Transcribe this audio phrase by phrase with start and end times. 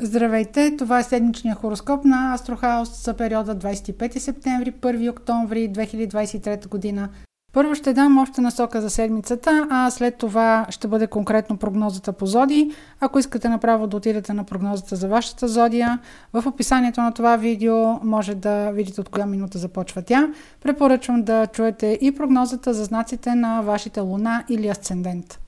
[0.00, 7.08] Здравейте, това е седмичния хороскоп на Астрохаус за периода 25 септември 1 октомври 2023 година.
[7.52, 12.26] Първо ще дам още насока за седмицата, а след това ще бъде конкретно прогнозата по
[12.26, 12.70] зодии.
[13.00, 15.98] Ако искате направо да отидете на прогнозата за вашата зодия,
[16.32, 20.28] в описанието на това видео може да видите от коя минута започва тя.
[20.60, 25.40] Препоръчвам да чуете и прогнозата за знаците на вашите луна или асцендент.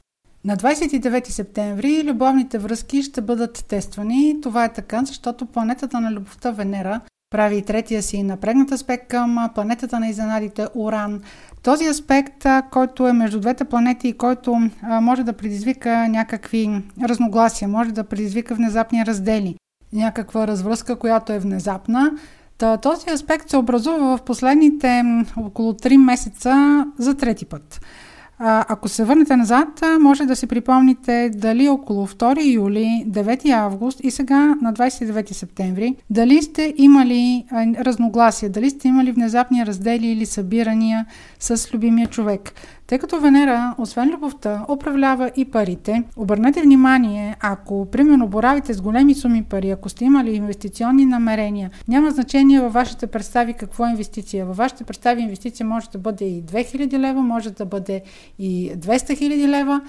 [0.44, 4.40] На 29 септември любовните връзки ще бъдат тествани.
[4.42, 10.00] Това е така, защото планетата на любовта Венера прави третия си напрегнат аспект към планетата
[10.00, 11.20] на изненадите Уран.
[11.62, 14.70] Този аспект, който е между двете планети и който
[15.00, 19.56] може да предизвика някакви разногласия, може да предизвика внезапни раздели,
[19.92, 22.10] някаква развръзка, която е внезапна,
[22.82, 25.02] този аспект се образува в последните
[25.36, 27.80] около 3 месеца за трети път.
[28.42, 29.68] Ако се върнете назад,
[30.00, 35.96] може да си припомните дали около 2 юли, 9 август и сега на 29 септември,
[36.10, 37.44] дали сте имали
[37.78, 41.06] разногласия, дали сте имали внезапни раздели или събирания
[41.40, 42.52] с любимия човек.
[42.90, 49.14] Тъй като Венера, освен любовта, управлява и парите, обърнете внимание, ако примерно боравите с големи
[49.14, 54.46] суми пари, ако сте имали инвестиционни намерения, няма значение във вашите представи какво е инвестиция.
[54.46, 58.02] Във вашите представи инвестиция може да бъде и 2000 лева, може да бъде
[58.38, 59.80] и 200 000 лева.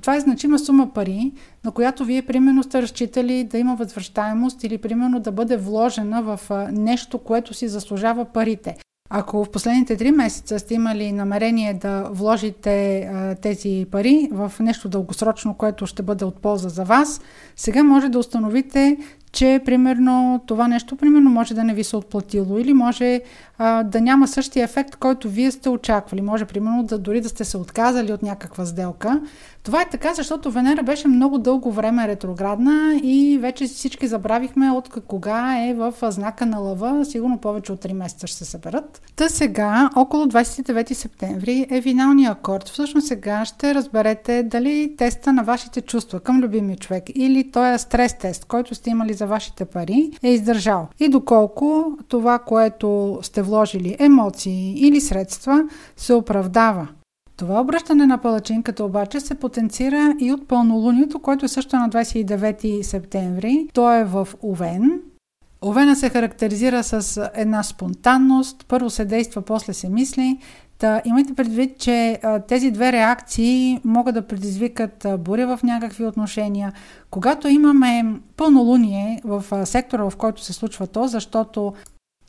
[0.00, 1.32] Това е значима сума пари,
[1.64, 6.40] на която вие примерно сте разчитали да има възвръщаемост или примерно да бъде вложена в
[6.72, 8.76] нещо, което си заслужава парите.
[9.16, 14.88] Ако в последните три месеца сте имали намерение да вложите а, тези пари в нещо
[14.88, 17.20] дългосрочно, което ще бъде от полза за вас,
[17.56, 18.96] сега може да установите,
[19.34, 23.20] че примерно това нещо примерно може да не ви се отплатило или може
[23.58, 26.20] а, да няма същия ефект, който вие сте очаквали.
[26.20, 29.20] Може примерно да дори да сте се отказали от някаква сделка.
[29.64, 34.88] Това е така, защото Венера беше много дълго време ретроградна и вече всички забравихме от
[35.06, 37.04] кога е в знака на лъва.
[37.04, 39.02] Сигурно повече от 3 месеца ще се съберат.
[39.16, 42.68] Та сега, около 29 септември е финалния акорд.
[42.68, 48.14] Всъщност сега ще разберете дали теста на вашите чувства към любимия човек или този стрес
[48.18, 50.88] тест, който сте имали за за вашите пари е издържал.
[51.00, 56.88] И доколко това, което сте вложили емоции или средства, се оправдава.
[57.36, 62.82] Това обръщане на палачинката обаче се потенцира и от пълнолунието, което е също на 29
[62.82, 63.68] септември.
[63.72, 65.00] То е в Овен.
[65.64, 68.66] Овена се характеризира с една спонтанност.
[68.68, 70.38] Първо се действа, после се мисли.
[70.84, 76.06] Та, имайте предвид, че а, тези две реакции могат да предизвикат а, буря в някакви
[76.06, 76.72] отношения.
[77.10, 78.04] Когато имаме
[78.36, 81.74] пълнолуние в а, сектора, в който се случва то, защото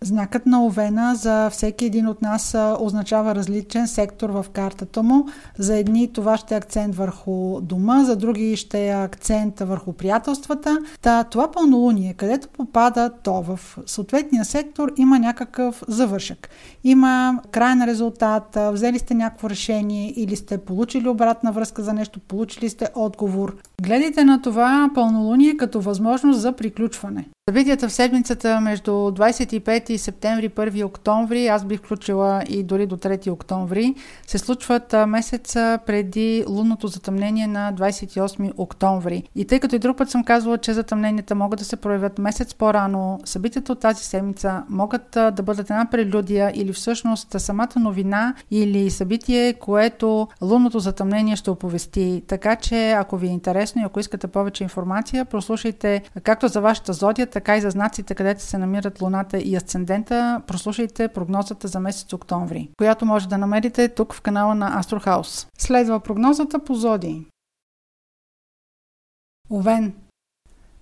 [0.02, 5.26] Знакът на Овена за всеки един от нас означава различен сектор в картата му.
[5.58, 10.78] За едни това ще е акцент върху дома, за други ще е акцент върху приятелствата.
[11.02, 16.50] Та, това пълнолуние, където попада то в съответния сектор, има някакъв завършък.
[16.84, 22.70] Има крайен резултат, взели сте някакво решение или сте получили обратна връзка за нещо, получили
[22.70, 23.56] сте отговор.
[23.82, 27.26] Гледайте на това пълнолуние като възможност за приключване.
[27.50, 32.98] Събитията в седмицата между 25 септември и 1 октомври, аз бих включила и дори до
[32.98, 33.96] 3 октомври,
[34.28, 39.24] се случват месеца преди лунното затъмнение на 28 октомври.
[39.36, 42.54] И тъй като и друг път съм казвала, че затъмненията могат да се проявят месец
[42.54, 48.92] по-рано, събитията от тази седмица могат да бъдат една прелюдия или всъщност самата новина или
[48.92, 52.24] събитие, което лунното затъмнение ще оповести.
[52.28, 56.94] Така че, ако ви е интересно и ако искате повече информация, прослушайте както за вашата
[56.94, 62.14] зодия, така и за знаците, където се намират Луната и Асцендента, прослушайте прогнозата за месец
[62.14, 65.48] октомври, която може да намерите тук в канала на Астрохаус.
[65.58, 67.26] Следва прогнозата по зодии.
[69.52, 69.94] Овен.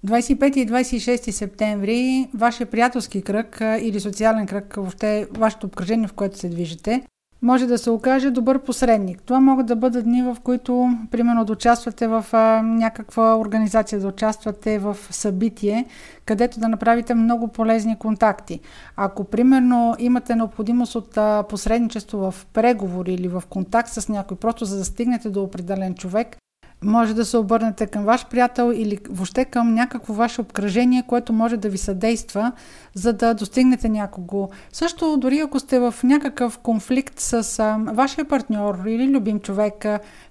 [0.07, 6.37] 25 и 26 септември вашия приятелски кръг или социален кръг, въобще вашето обкръжение, в което
[6.37, 7.05] се движите,
[7.43, 9.21] може да се окаже добър посредник.
[9.21, 14.07] Това могат да бъдат дни, в които, примерно, да участвате в а, някаква организация, да
[14.07, 15.85] участвате в събитие,
[16.25, 18.59] където да направите много полезни контакти.
[18.95, 24.65] Ако, примерно, имате необходимост от а, посредничество в преговори или в контакт с някой, просто
[24.65, 26.37] за да стигнете до определен човек,
[26.83, 31.57] може да се обърнете към ваш приятел или въобще към някакво ваше обкръжение, което може
[31.57, 32.51] да ви съдейства,
[32.93, 34.49] за да достигнете някого.
[34.71, 39.85] Също, дори ако сте в някакъв конфликт с а, вашия партньор или любим човек,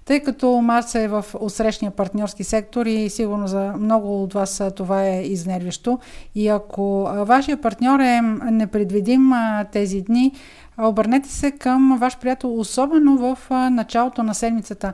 [0.05, 5.07] тъй като Марс е в отсрещния партньорски сектор и сигурно за много от вас това
[5.07, 5.99] е изнервящо.
[6.35, 8.21] И ако вашия партньор е
[8.51, 9.31] непредвидим
[9.71, 10.31] тези дни,
[10.77, 13.37] обърнете се към ваш приятел, особено в
[13.69, 14.93] началото на седмицата.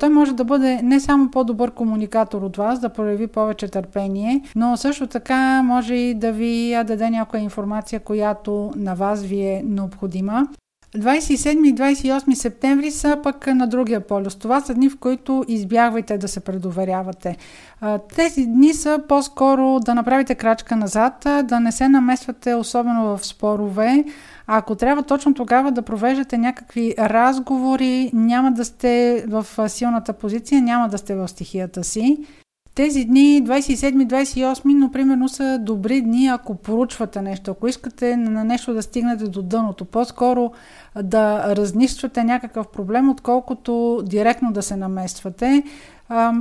[0.00, 4.76] Той може да бъде не само по-добър комуникатор от вас, да прояви повече търпение, но
[4.76, 10.46] също така може и да ви даде някоя информация, която на вас ви е необходима.
[10.96, 14.36] 27 и 28 септември са пък на другия полюс.
[14.36, 17.36] Това са дни, в които избягвайте да се предоверявате.
[18.14, 21.14] Тези дни са по-скоро да направите крачка назад,
[21.44, 24.04] да не се намесвате особено в спорове.
[24.46, 30.88] Ако трябва точно тогава да провеждате някакви разговори, няма да сте в силната позиция, няма
[30.88, 32.18] да сте в стихията си.
[32.74, 38.74] Тези дни, 27-28, но примерно са добри дни, ако поручвате нещо, ако искате на нещо
[38.74, 39.84] да стигнете до дъното.
[39.84, 40.52] По-скоро
[41.02, 45.62] да разнищвате някакъв проблем, отколкото директно да се намествате.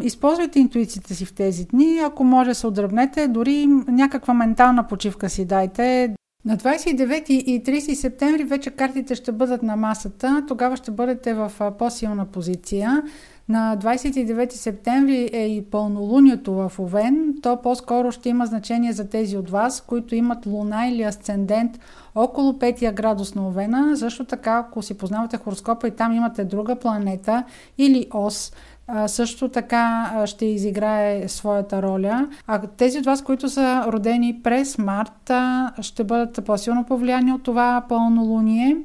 [0.01, 5.45] Използвайте интуицията си в тези дни, ако може се отдръбнете, дори някаква ментална почивка си
[5.45, 6.15] дайте.
[6.45, 11.51] На 29 и 30 септември вече картите ще бъдат на масата, тогава ще бъдете в
[11.79, 13.03] по-силна позиция.
[13.49, 17.35] На 29 септември е и пълнолунието в Овен.
[17.41, 21.79] То по-скоро ще има значение за тези от вас, които имат луна или асцендент
[22.15, 23.97] около 5 градус на Овена.
[23.97, 27.43] Също така, ако си познавате хороскопа и там имате друга планета
[27.77, 28.53] или ос,
[29.07, 32.27] също така ще изиграе своята роля.
[32.47, 35.31] А тези от вас, които са родени през март,
[35.81, 38.77] ще бъдат по-силно повлияни от това пълнолуние.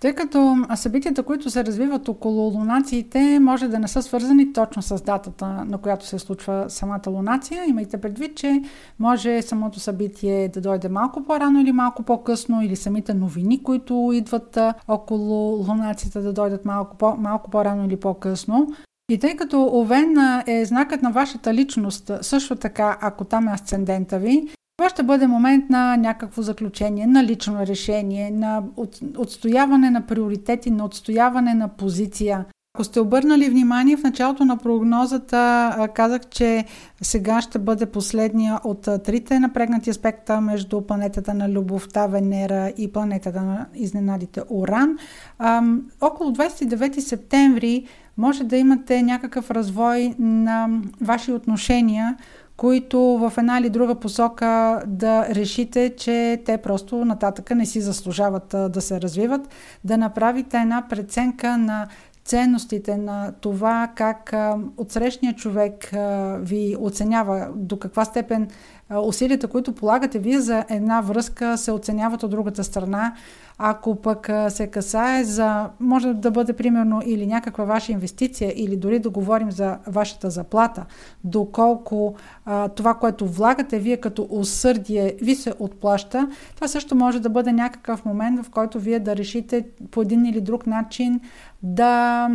[0.00, 5.02] Тъй като събитията, които се развиват около лунациите, може да не са свързани точно с
[5.02, 7.64] датата, на която се случва самата лунация.
[7.68, 8.62] Имайте предвид, че
[8.98, 14.58] може самото събитие да дойде малко по-рано или малко по-късно, или самите новини, които идват
[14.88, 18.68] около лунацията да дойдат малко, по- малко по-рано или по-късно.
[19.10, 20.16] И тъй като Овен
[20.46, 25.26] е знакът на вашата личност, също така, ако там е асцендента ви, това ще бъде
[25.26, 28.62] момент на някакво заключение, на лично решение, на
[29.18, 32.44] отстояване на приоритети, на отстояване на позиция.
[32.74, 36.64] Ако сте обърнали внимание, в началото на прогнозата казах, че
[37.02, 43.42] сега ще бъде последния от трите напрегнати аспекта между планетата на любовта Венера и планетата
[43.42, 44.98] на изненадите Оран.
[46.00, 47.86] около 29 септември
[48.20, 50.68] може да имате някакъв развой на
[51.00, 52.16] ваши отношения,
[52.56, 58.54] които в една или друга посока да решите, че те просто нататъка не си заслужават
[58.72, 59.48] да се развиват,
[59.84, 61.88] да направите една преценка на
[62.30, 64.34] ценностите, на това как
[64.76, 65.90] отсрещният човек
[66.40, 68.48] ви оценява, до каква степен
[68.98, 73.14] усилията, които полагате вие за една връзка, се оценяват от другата страна.
[73.58, 78.98] Ако пък се касае за, може да бъде примерно или някаква ваша инвестиция, или дори
[78.98, 80.86] да говорим за вашата заплата,
[81.24, 87.28] доколко а, това, което влагате вие като усърдие, ви се отплаща, това също може да
[87.28, 91.20] бъде някакъв момент, в който вие да решите по един или друг начин
[91.62, 92.28] да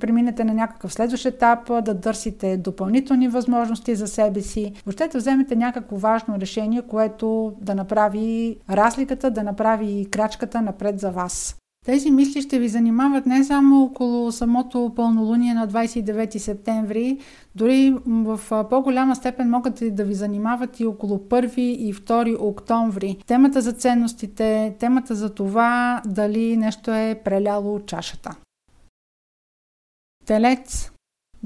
[0.00, 4.72] преминете на някакъв следващ етап, да търсите допълнителни възможности за себе си.
[4.86, 11.10] Въобще да вземете някакво важно решение, което да направи разликата, да направи крачката напред за
[11.10, 11.56] вас.
[11.86, 17.18] Тези мисли ще ви занимават не само около самото пълнолуние на 29 септември,
[17.54, 18.40] дори в
[18.70, 23.16] по-голяма степен могат да ви занимават и около 1 и 2 октомври.
[23.26, 28.36] Темата за ценностите, темата за това дали нещо е преляло чашата.
[30.26, 30.90] Телец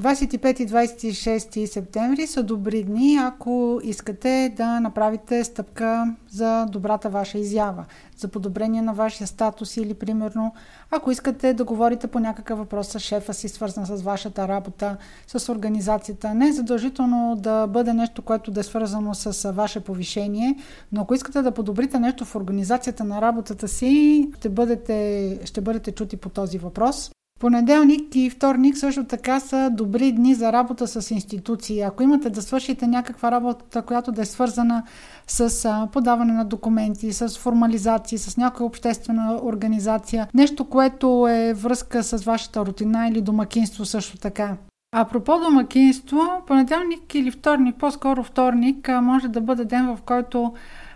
[0.01, 7.39] 25 и 26 септември са добри дни, ако искате да направите стъпка за добрата ваша
[7.39, 7.85] изява,
[8.17, 10.55] за подобрение на вашия статус или примерно
[10.91, 14.97] ако искате да говорите по някакъв въпрос с шефа си, свързан с вашата работа,
[15.27, 16.35] с организацията.
[16.35, 20.57] Не е задължително да бъде нещо, което да е свързано с ваше повишение,
[20.93, 25.93] но ако искате да подобрите нещо в организацията на работата си, ще бъдете, ще бъдете
[25.93, 27.11] чути по този въпрос.
[27.41, 31.81] Понеделник и вторник също така са добри дни за работа с институции.
[31.81, 34.83] Ако имате да свършите някаква работа, която да е свързана
[35.27, 42.25] с подаване на документи, с формализации, с някаква обществена организация, нещо, което е връзка с
[42.25, 44.57] вашата рутина или домакинство също така.
[44.93, 50.53] А пропо домакинство, понеделник или вторник, по-скоро вторник, може да бъде ден, в който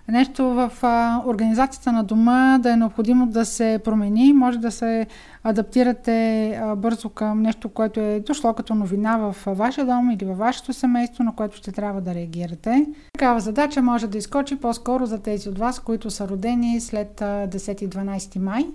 [0.08, 4.32] нещо в а, организацията на дома да е необходимо да се промени.
[4.32, 5.06] Може да се
[5.44, 10.38] адаптирате а, бързо към нещо, което е дошло като новина в вашия дом или във
[10.38, 12.86] вашето семейство, на което ще трябва да реагирате.
[13.12, 18.38] Такава задача може да изкочи по-скоро за тези от вас, които са родени след 10-12
[18.38, 18.66] май.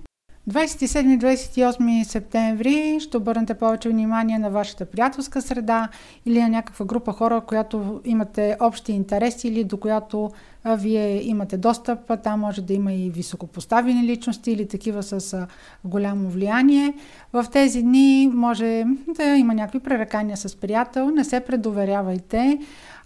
[0.49, 5.89] 27-28 септември ще обърнете повече внимание на вашата приятелска среда
[6.25, 10.31] или на някаква група хора, която имате общи интереси или до която
[10.65, 11.99] вие имате достъп.
[12.23, 15.47] Там може да има и високопоставени личности или такива с
[15.85, 16.93] голямо влияние.
[17.33, 18.83] В тези дни може
[19.15, 21.09] да има някакви пререкания с приятел.
[21.09, 22.59] Не се предоверявайте.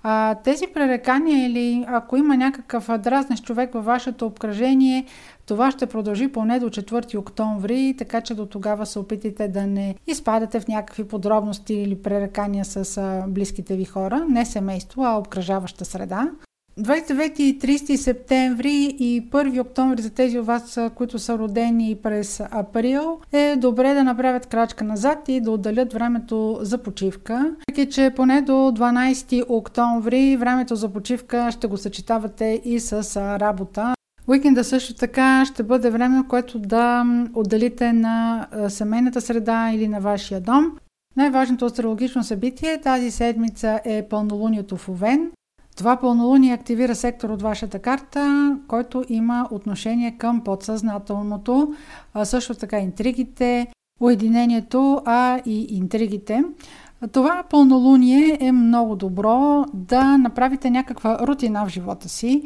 [0.03, 5.05] А, тези пререкания или ако има някакъв дразнещ човек във вашето обкръжение,
[5.45, 9.95] това ще продължи поне до 4 октомври, така че до тогава се опитайте да не
[10.07, 16.31] изпадате в някакви подробности или пререкания с близките ви хора, не семейство, а обкръжаваща среда.
[16.79, 22.41] 29 и 30 септември и 1 октомври за тези от вас, които са родени през
[22.51, 27.55] април, е добре да направят крачка назад и да отделят времето за почивка.
[27.59, 33.93] Въпреки, че поне до 12 октомври времето за почивка ще го съчетавате и с работа.
[34.27, 40.41] Уикенда също така ще бъде време, което да отделите на семейната среда или на вашия
[40.41, 40.71] дом.
[41.17, 45.31] Най-важното астрологично събитие тази седмица е пълнолунието в Овен.
[45.77, 51.73] Това пълнолуние активира сектор от вашата карта, който има отношение към подсъзнателното,
[52.13, 53.67] а също така интригите,
[54.01, 56.43] уединението, а и интригите.
[57.11, 62.43] Това пълнолуние е много добро да направите някаква рутина в живота си,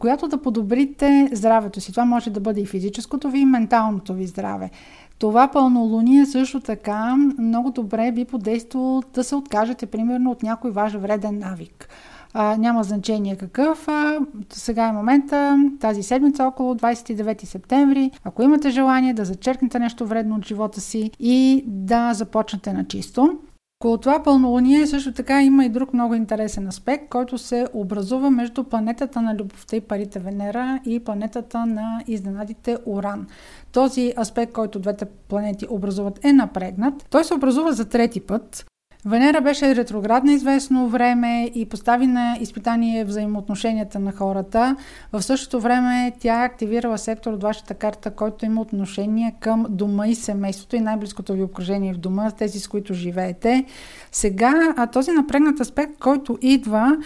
[0.00, 1.90] която да подобрите здравето си.
[1.90, 4.70] Това може да бъде и физическото ви, и менталното ви здраве.
[5.18, 10.92] Това пълнолуние също така много добре би подействало да се откажете, примерно, от някой ваш
[10.92, 11.88] вреден навик.
[12.36, 13.88] А, няма значение какъв.
[13.88, 14.18] А,
[14.52, 20.36] сега е момента, тази седмица, около 29 септември, ако имате желание да зачеркнете нещо вредно
[20.36, 23.38] от живота си и да започнете на чисто.
[23.80, 28.64] Около това пълнолуние също така има и друг много интересен аспект, който се образува между
[28.64, 33.26] планетата на любовта и парите Венера и планетата на изненадите Уран.
[33.72, 37.06] Този аспект, който двете планети образуват е напрегнат.
[37.10, 38.66] Той се образува за трети път.
[39.06, 44.76] Венера беше ретроградна известно време и постави на изпитание взаимоотношенията на хората.
[45.12, 50.14] В същото време тя активирала сектор от вашата карта, който има отношение към дома и
[50.14, 53.64] семейството и най-близкото ви обкръжение в дома, тези с които живеете.
[54.12, 56.96] Сега този напрегнат аспект, който идва,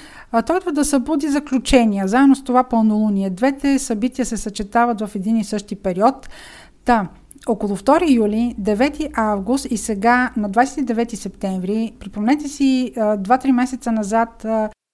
[0.46, 2.08] той идва да събуди заключения.
[2.08, 3.30] Заедно с това пълнолуние.
[3.30, 6.28] Двете събития се съчетават в един и същи период.
[6.86, 7.08] Да,
[7.48, 14.46] около 2 юли, 9 август и сега на 29 септември, припомнете си 2-3 месеца назад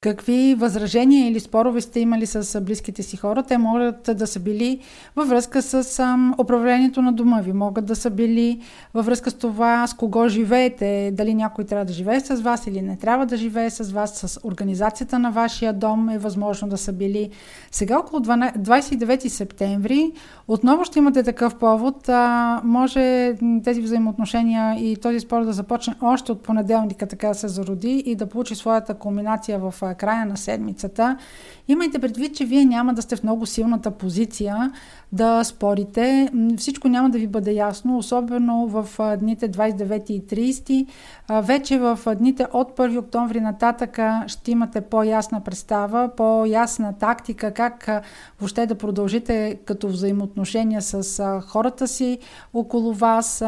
[0.04, 3.42] какви възражения или спорове сте имали с близките си хора.
[3.42, 4.80] Те могат да са били
[5.16, 6.04] във връзка с
[6.38, 8.60] управлението на дома ви, могат да са били
[8.94, 12.82] във връзка с това с кого живеете, дали някой трябва да живее с вас или
[12.82, 16.92] не трябва да живее с вас, с организацията на вашия дом е възможно да са
[16.92, 17.30] били.
[17.70, 20.12] Сега около 12, 29 септември
[20.48, 22.08] отново ще имате такъв повод.
[22.08, 23.34] А, може
[23.64, 28.14] тези взаимоотношения и този спор да започне още от понеделника, така да се зароди и
[28.14, 31.16] да получи своята кулминация в края на седмицата,
[31.68, 34.72] имайте предвид, че вие няма да сте в много силната позиция
[35.12, 36.30] да спорите.
[36.56, 38.88] Всичко няма да ви бъде ясно, особено в
[39.20, 40.86] дните 29 и 30.
[41.42, 47.88] Вече в дните от 1 октомври нататъка ще имате по-ясна представа, по-ясна тактика как
[48.40, 52.18] въобще да продължите като взаимоотношения с хората си
[52.54, 53.44] около вас,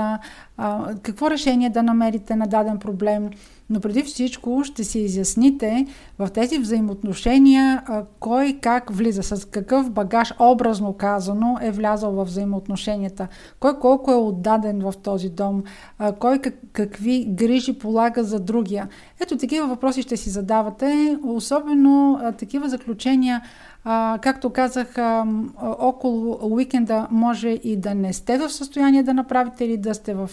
[1.02, 3.30] какво решение да намерите на даден проблем.
[3.70, 5.86] Но преди всичко ще си изясните
[6.18, 7.82] в тези взаимоотношения
[8.20, 13.28] кой как влиза, с какъв багаж, образно казано, е влязал в взаимоотношенията,
[13.60, 15.62] кой колко е отдаден в този дом,
[16.18, 18.88] кой как, какви грижи полага за другия.
[19.20, 23.42] Ето такива въпроси ще си задавате, особено такива заключения
[24.20, 24.94] както казах,
[25.62, 30.30] около уикенда може и да не сте в състояние да направите или да сте в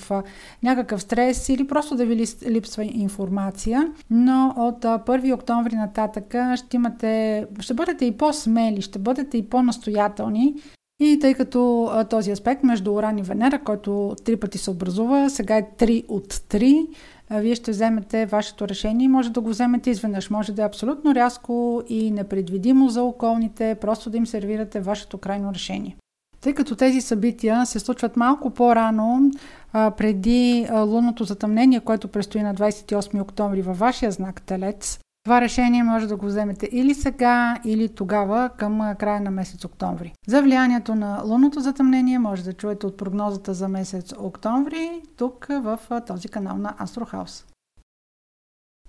[0.63, 6.75] някакъв стрес или просто да ви липсва информация, но от а, 1 октомври нататък ще
[6.75, 10.55] имате, ще бъдете и по-смели, ще бъдете и по-настоятелни
[11.03, 15.29] и тъй като а, този аспект между Уран и Венера, който три пъти се образува,
[15.29, 16.87] сега е 3 от 3,
[17.31, 20.29] вие ще вземете вашето решение и може да го вземете изведнъж.
[20.29, 25.53] Може да е абсолютно рязко и непредвидимо за околните, просто да им сервирате вашето крайно
[25.53, 25.97] решение.
[26.41, 29.31] Тъй като тези събития се случват малко по-рано,
[29.73, 35.41] а, преди а, лунното затъмнение, което предстои на 28 октомври във вашия знак Телец, това
[35.41, 40.13] решение може да го вземете или сега, или тогава, към края на месец октомври.
[40.27, 45.79] За влиянието на лунното затъмнение може да чуете от прогнозата за месец октомври, тук в
[46.07, 47.45] този канал на Астрохаус.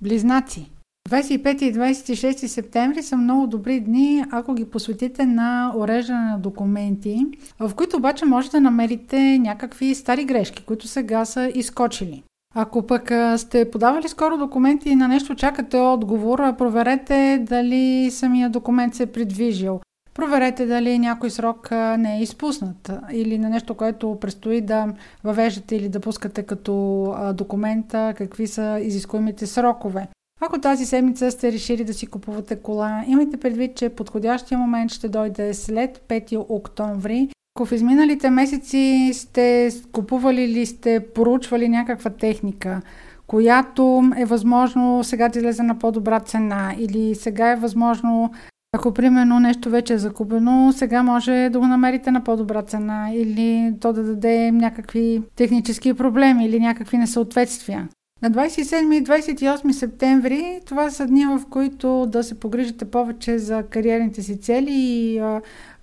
[0.01, 0.71] Близнаци
[1.09, 7.27] 25 и 26 септември са много добри дни, ако ги посветите на уреждане на документи,
[7.61, 12.23] в които обаче може да намерите някакви стари грешки, които сега са изкочили.
[12.55, 18.95] Ако пък сте подавали скоро документи и на нещо чакате отговор, проверете дали самия документ
[18.95, 19.81] се е придвижил.
[20.15, 24.95] Проверете дали някой срок не е изпуснат или на нещо, което предстои да
[25.25, 30.09] въвеждате или да пускате като документа, какви са изискуемите срокове.
[30.41, 35.09] Ако тази седмица сте решили да си купувате кола, имайте предвид, че подходящия момент ще
[35.09, 37.29] дойде след 5 октомври.
[37.57, 42.83] Ако в изминалите месеци сте купували или сте поручвали някаква техника,
[43.27, 48.31] която е възможно сега да излезе на по-добра цена или сега е възможно
[48.77, 53.75] ако примерно нещо вече е закупено, сега може да го намерите на по-добра цена или
[53.81, 57.89] то да даде някакви технически проблеми или някакви несъответствия.
[58.25, 63.63] На 27 и 28 септември това са дни, в които да се погрижите повече за
[63.63, 65.23] кариерните си цели и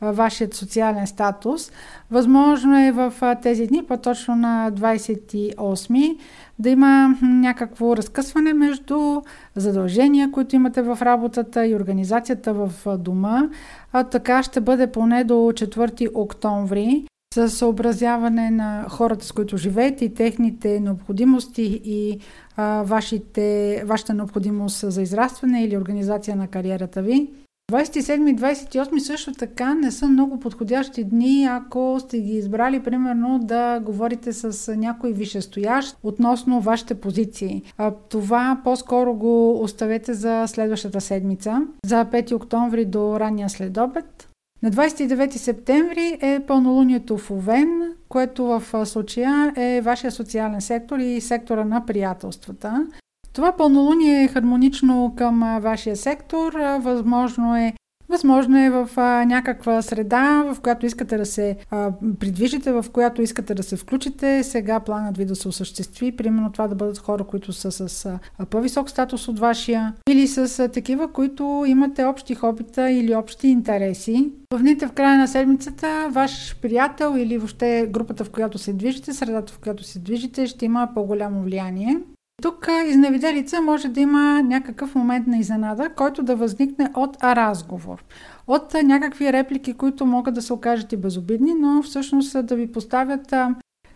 [0.02, 1.72] вашият социален статус.
[2.12, 6.18] Възможно е в тези дни, по-точно на 28
[6.60, 9.22] да има някакво разкъсване между
[9.56, 13.50] задължения, които имате в работата и организацията в дома.
[13.94, 17.06] А така ще бъде поне до 4 октомври
[17.36, 22.20] за съобразяване на хората, с които живеете и техните необходимости и
[22.56, 27.30] а, вашите, вашата необходимост за израстване или организация на кариерата ви.
[27.72, 33.40] 27 и 28 също така не са много подходящи дни, ако сте ги избрали, примерно,
[33.40, 37.64] да говорите с някой висшестоящ относно вашите позиции.
[37.78, 44.31] А, това по-скоро го оставете за следващата седмица, за 5 октомври до ранния следобед.
[44.64, 51.22] На 29 септември е пълнолунието в Овен, което в случая е вашия социален сектор и
[51.22, 52.88] сектора на приятелствата.
[53.34, 56.54] Това пълнолуние е хармонично към вашия сектор.
[56.80, 57.74] Възможно е
[58.12, 63.22] Възможно е в а, някаква среда, в която искате да се а, придвижите, в която
[63.22, 64.44] искате да се включите.
[64.44, 66.16] Сега планът ви да се осъществи.
[66.16, 70.60] Примерно това да бъдат хора, които са с а, по-висок статус от вашия или с
[70.60, 74.32] а, такива, които имате общи хобита или общи интереси.
[74.54, 79.14] В дните в края на седмицата ваш приятел или въобще групата, в която се движите,
[79.14, 81.98] средата, в която се движите, ще има по-голямо влияние.
[82.42, 88.04] Тук изневиделица може да има някакъв момент на изненада, който да възникне от разговор.
[88.48, 93.32] От някакви реплики, които могат да се окажат и безобидни, но всъщност да ви поставят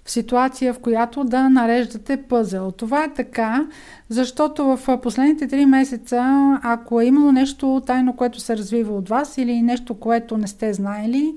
[0.05, 2.71] в ситуация, в която да нареждате пъзел.
[2.71, 3.67] Това е така,
[4.09, 9.37] защото в последните три месеца, ако е имало нещо тайно, което се развива от вас
[9.37, 11.35] или нещо, което не сте знаели,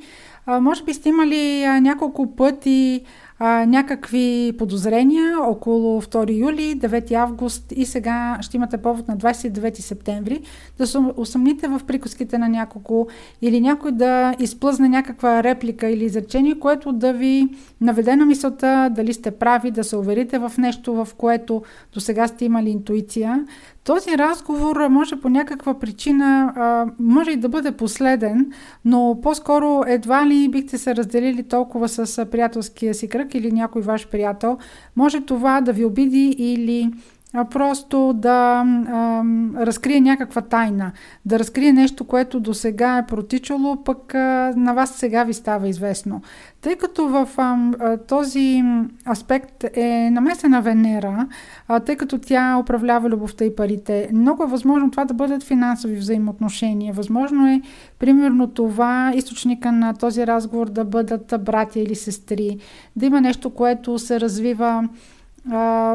[0.61, 3.05] може би сте имали няколко пъти
[3.41, 10.41] някакви подозрения около 2 юли, 9 август и сега ще имате повод на 29 септември
[10.79, 13.09] да се усъмните в приказките на няколко
[13.43, 17.49] или някой да изплъзне някаква реплика или изречение, което да ви
[17.81, 21.63] наведе на мисълта дали сте прави, да се уверите в нещо, в което
[21.95, 23.45] до сега сте имали интуиция.
[23.89, 26.53] Този разговор може по някаква причина,
[26.99, 28.53] може и да бъде последен,
[28.85, 34.09] но по-скоро едва ли бихте се разделили толкова с приятелския си кръг или някой ваш
[34.09, 34.59] приятел.
[34.97, 36.91] Може това да ви обиди или
[37.35, 39.23] а просто да а,
[39.67, 40.93] разкрие някаква тайна,
[41.25, 45.69] да разкрие нещо, което до сега е протичало, пък а, на вас сега ви става
[45.69, 46.23] известно.
[46.61, 48.63] Тъй като в а, този
[49.11, 51.29] аспект е намесена Венера,
[51.69, 55.97] а, тъй като тя управлява любовта и парите, много е възможно това да бъдат финансови
[55.97, 56.93] взаимоотношения.
[56.93, 57.61] Възможно е,
[57.99, 62.59] примерно, това източника на този разговор да бъдат братя или сестри,
[62.97, 64.89] да има нещо, което се развива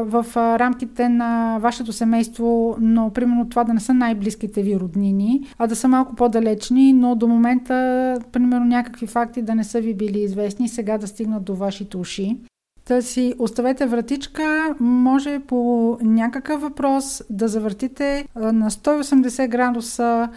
[0.04, 5.66] в рамките на вашето семейство, но примерно това да не са най-близките ви роднини, а
[5.66, 10.18] да са малко по-далечни, но до момента, примерно някакви факти да не са ви били
[10.20, 12.38] известни, сега да стигнат до вашите уши.
[12.84, 20.28] Та си оставете вратичка, може по някакъв въпрос да завъртите на 180 градуса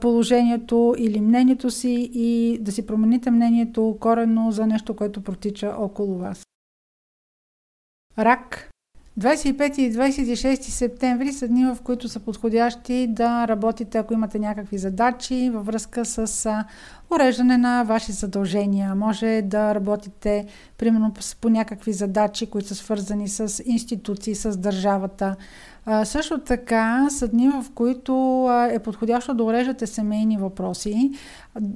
[0.00, 6.18] положението или мнението си и да си промените мнението коренно за нещо, което протича около
[6.18, 6.46] вас.
[8.18, 8.70] Рак.
[9.20, 14.78] 25 и 26 септември са дни, в които са подходящи да работите, ако имате някакви
[14.78, 16.64] задачи във връзка с
[17.10, 18.94] уреждане на ваши задължения.
[18.94, 20.46] Може да работите,
[20.78, 25.36] примерно, по някакви задачи, които са свързани с институции, с държавата.
[25.88, 31.10] А, също така са дни, в които е подходящо да уреждате семейни въпроси.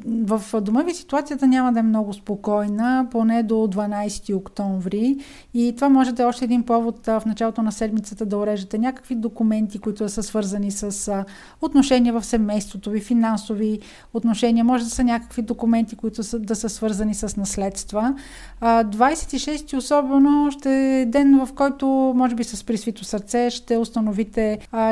[0.07, 5.16] В дома ви ситуацията няма да е много спокойна, поне до 12 октомври.
[5.55, 9.14] И това може да е още един повод в началото на седмицата да уреждате някакви
[9.14, 11.25] документи, които са свързани с
[11.62, 13.79] отношения в семейството ви, финансови
[14.14, 14.64] отношения.
[14.64, 18.14] Може да са някакви документи, които са, да са свързани с наследства.
[18.62, 24.00] 26 особено ще е ден, в който може би с присвито сърце ще установите,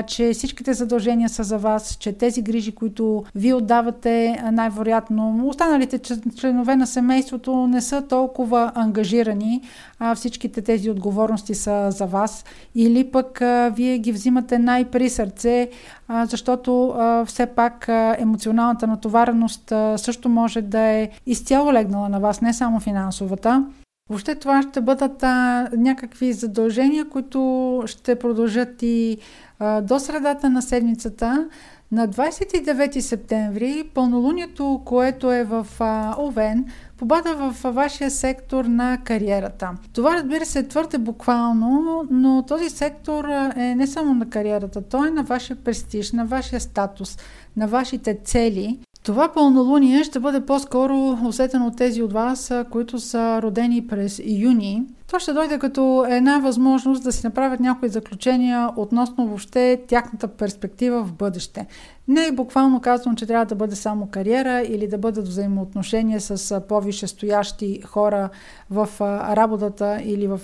[0.07, 5.99] че всичките задължения са за вас, че тези грижи, които ви отдавате, най вероятно останалите
[6.37, 9.62] членове на семейството не са толкова ангажирани,
[9.99, 12.44] а всичките тези отговорности са за вас
[12.75, 15.71] или пък а, вие ги взимате най-при сърце,
[16.09, 22.09] а, защото а, все пак а, емоционалната натовареност а, също може да е изцяло легнала
[22.09, 23.64] на вас, не само финансовата.
[24.11, 29.18] Въобще това ще бъдат а, някакви задължения, които ще продължат и
[29.59, 31.49] а, до средата на седмицата.
[31.92, 36.66] На 29 септември пълнолунието, което е в а, Овен,
[36.97, 39.71] попада в вашия сектор на кариерата.
[39.92, 43.25] Това разбира се е твърде буквално, но този сектор
[43.57, 47.18] е не само на кариерата, той е на вашия престиж, на вашия статус,
[47.57, 48.79] на вашите цели.
[49.09, 54.87] Това пълнолуние ще бъде по-скоро усетено от тези от вас, които са родени през юни.
[55.11, 61.05] То ще дойде като една възможност да си направят някои заключения относно въобще тяхната перспектива
[61.05, 61.66] в бъдеще.
[62.09, 66.61] Не е буквално казвам, че трябва да бъде само кариера или да бъдат взаимоотношения с
[66.61, 68.29] повише стоящи хора
[68.71, 68.88] в
[69.37, 70.40] работата или в,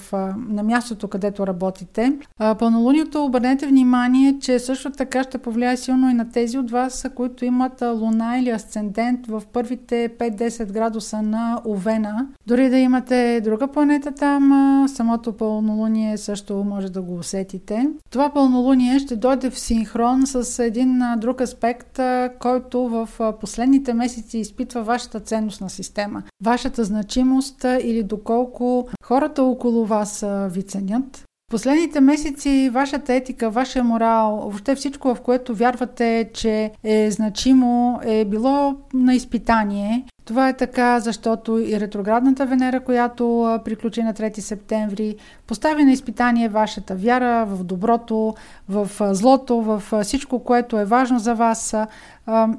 [0.49, 2.13] на мястото, където работите.
[2.59, 7.45] Пълнолунието обърнете внимание, че също така ще повлияе силно и на тези от вас, които
[7.45, 12.27] имат луна или асцендент в първите 5-10 градуса на Овена.
[12.47, 14.54] Дори да имате друга планета там,
[14.89, 17.89] самото пълнолуние също може да го усетите.
[18.11, 22.01] Това пълнолуние ще дойде в синхрон с един друг аспект,
[22.39, 23.09] който в
[23.41, 31.25] последните месеци изпитва вашата ценностна система, вашата значимост или доколко хората около вас ви ценят.
[31.51, 38.25] Последните месеци вашата етика, вашия морал, въобще всичко, в което вярвате, че е значимо, е
[38.25, 40.05] било на изпитание.
[40.25, 46.49] Това е така, защото и ретроградната Венера, която приключи на 3 септември, постави на изпитание
[46.49, 48.35] вашата вяра в доброто,
[48.69, 51.75] в злото, в всичко, което е важно за вас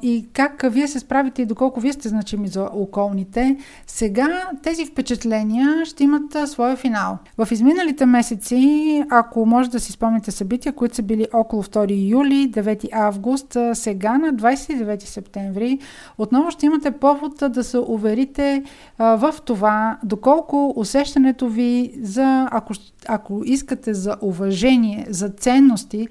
[0.02, 3.58] и как вие се справите и доколко вие сте значими за околните.
[3.88, 7.18] Сега тези впечатления ще имат своя финал.
[7.38, 12.52] В изминалите месеци, ако може да си спомните събития, които са били около 2 юли,
[12.52, 15.80] 9 август, сега на 29 септември,
[16.18, 18.64] отново ще имате повод да се уверите
[19.00, 22.74] в това, доколко усещането ви за, ако,
[23.08, 26.08] ако искате за уважение, за ценности,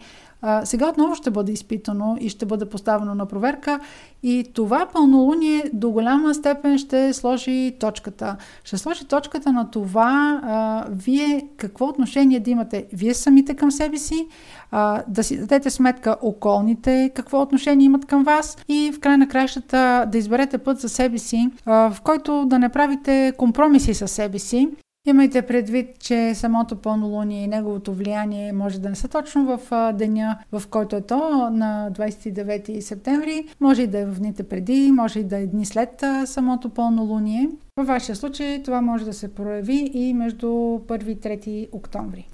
[0.47, 3.81] а, сега отново ще бъде изпитано и ще бъде поставено на проверка
[4.23, 8.37] и това пълнолуние до голяма степен ще сложи точката.
[8.65, 13.99] Ще сложи точката на това а, вие какво отношение да имате вие самите към себе
[13.99, 14.27] си,
[14.71, 19.29] а, да си дадете сметка околните какво отношение имат към вас и в край на
[19.29, 24.09] краищата да изберете път за себе си, а, в който да не правите компромиси с
[24.09, 24.69] себе си,
[25.07, 30.39] Имайте предвид, че самото пълнолуние и неговото влияние може да не са точно в деня,
[30.53, 33.49] в който е то, на 29 септември.
[33.61, 37.49] Може и да е в дните преди, може и да е дни след самото пълнолуние.
[37.77, 42.29] Във вашия случай това може да се прояви и между 1 и 3 октомври.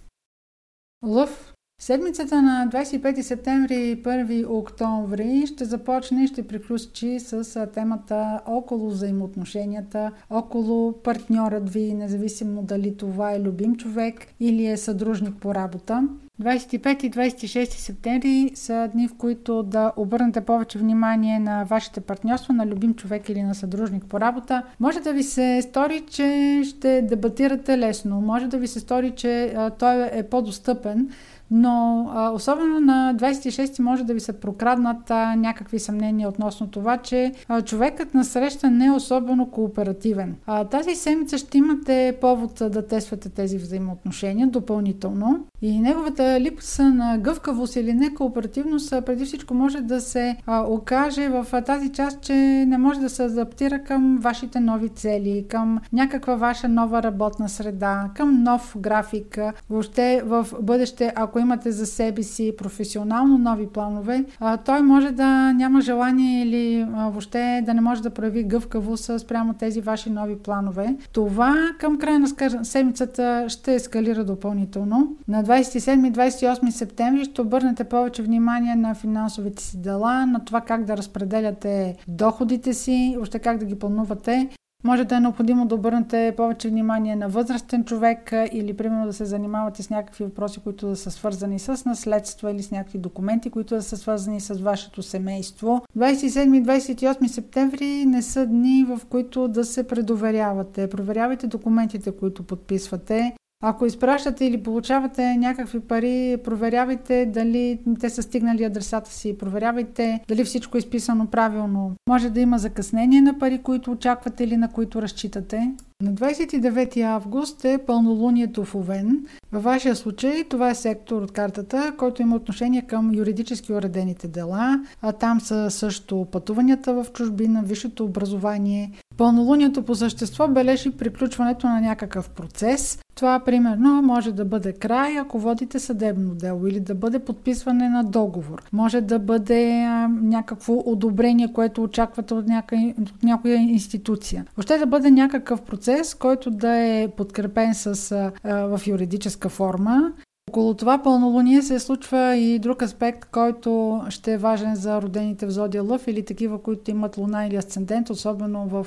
[1.07, 8.41] Лъв Седмицата на 25 септември и 1 октомври ще започне и ще приключи с темата
[8.47, 15.55] около взаимоотношенията, около партньорът ви, независимо дали това е любим човек или е съдружник по
[15.55, 16.09] работа.
[16.43, 22.55] 25 и 26 септември са дни, в които да обърнете повече внимание на вашите партньорства,
[22.55, 24.63] на любим човек или на съдружник по работа.
[24.81, 29.55] Може да ви се стори, че ще дебатирате лесно, може да ви се стори, че
[29.79, 31.09] той е по-достъпен,
[31.51, 36.97] но а, особено на 26 може да ви се прокраднат а, някакви съмнения относно това,
[36.97, 40.37] че а, човекът на среща не е особено кооперативен.
[40.47, 47.19] А, тази седмица ще имате повод да тествате тези взаимоотношения допълнително и неговата липса на
[47.19, 52.35] гъвкавост или некооперативност преди всичко може да се а, окаже в а, тази част, че
[52.69, 58.11] не може да се адаптира към вашите нови цели, към някаква ваша нова работна среда,
[58.15, 59.39] към нов график.
[59.71, 64.25] Въобще в бъдеще, ако ако имате за себе си професионално нови планове,
[64.65, 69.81] той може да няма желание или въобще да не може да прояви гъвкавост спрямо тези
[69.81, 70.97] ваши нови планове.
[71.13, 72.29] Това към края на
[72.65, 75.17] седмицата ще ескалира допълнително.
[75.29, 80.97] На 27-28 септември ще обърнете повече внимание на финансовите си дела, на това как да
[80.97, 84.49] разпределяте доходите си, още как да ги планувате.
[84.85, 89.25] Може да е необходимо да обърнете повече внимание на възрастен човек или примерно да се
[89.25, 93.75] занимавате с някакви въпроси, които да са свързани с наследство или с някакви документи, които
[93.75, 95.83] да са свързани с вашето семейство.
[95.99, 100.91] 27-28 септември не са дни, в които да се предоверявате.
[100.91, 103.35] Проверявайте документите, които подписвате.
[103.63, 110.45] Ако изпращате или получавате някакви пари, проверявайте дали те са стигнали адресата си, проверявайте дали
[110.45, 111.93] всичко е изписано правилно.
[112.09, 115.73] Може да има закъснение на пари, които очаквате или на които разчитате.
[116.03, 119.27] На 29 август е пълнолунието в Овен.
[119.53, 124.81] Във вашия случай това е сектор от картата, който има отношение към юридически уредените дела,
[125.03, 128.91] а там са също пътуванията в чужбина, висшето образование.
[129.17, 132.99] Пълнолунието по същество бележи приключването на някакъв процес.
[133.15, 138.05] Това, примерно, може да бъде край, ако водите съдебно дело или да бъде подписване на
[138.05, 138.63] договор.
[138.73, 144.45] Може да бъде а, някакво одобрение, което очаквате от, няка, от някоя институция.
[144.57, 148.33] Въобще да бъде някакъв процес, който да е подкрепен с, а,
[148.67, 150.13] в юридическа форма.
[150.51, 155.51] Около това пълнолуние се случва и друг аспект, който ще е важен за родените в
[155.51, 158.87] Зодия Лъв или такива, които имат луна или асцендент, особено в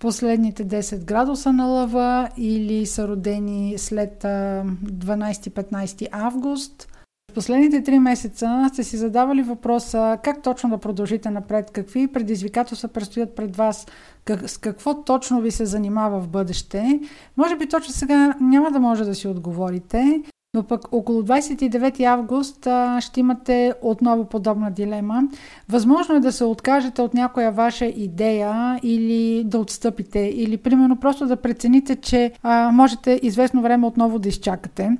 [0.00, 6.88] последните 10 градуса на лъва или са родени след 12-15 август.
[7.30, 12.88] В последните 3 месеца сте си задавали въпроса как точно да продължите напред, какви предизвикателства
[12.88, 13.86] предстоят пред вас,
[14.24, 17.00] как, с какво точно ви се занимава в бъдеще.
[17.36, 20.22] Може би точно сега няма да може да си отговорите,
[20.56, 25.22] но пък около 29 август а, ще имате отново подобна дилема.
[25.68, 31.26] Възможно е да се откажете от някоя ваша идея или да отстъпите, или примерно просто
[31.26, 34.96] да прецените, че а, можете известно време отново да изчакате.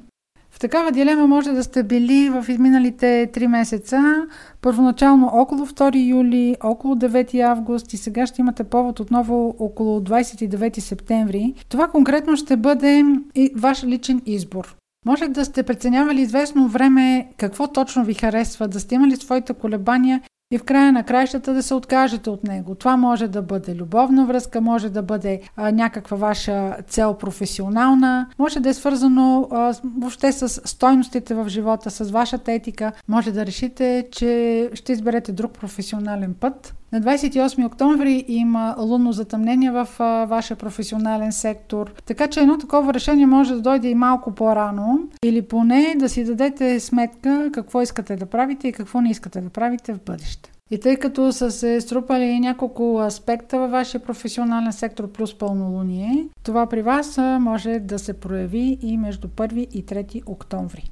[0.50, 4.26] В такава дилема може да сте били в изминалите 3 месеца,
[4.62, 10.78] първоначално около 2 юли, около 9 август и сега ще имате повод отново около 29
[10.78, 11.54] септември.
[11.68, 14.76] Това конкретно ще бъде и ваш личен избор.
[15.06, 20.22] Може да сте преценявали известно време какво точно ви харесва, да сте имали своите колебания
[20.50, 22.74] и в края на краищата да се откажете от него.
[22.74, 28.60] Това може да бъде любовна връзка, може да бъде а, някаква ваша цел професионална, може
[28.60, 32.92] да е свързано а, въобще с стойностите в живота, с вашата етика.
[33.08, 36.74] Може да решите, че ще изберете друг професионален път.
[36.96, 39.88] На 28 октомври има лунно затъмнение в
[40.28, 45.42] вашия професионален сектор, така че едно такова решение може да дойде и малко по-рано, или
[45.42, 49.94] поне да си дадете сметка какво искате да правите и какво не искате да правите
[49.94, 50.52] в бъдеще.
[50.70, 56.66] И тъй като са се струпали няколко аспекта във вашия професионален сектор плюс пълнолуние, това
[56.66, 60.90] при вас може да се прояви и между 1 и 3 октомври.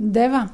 [0.00, 0.48] Дева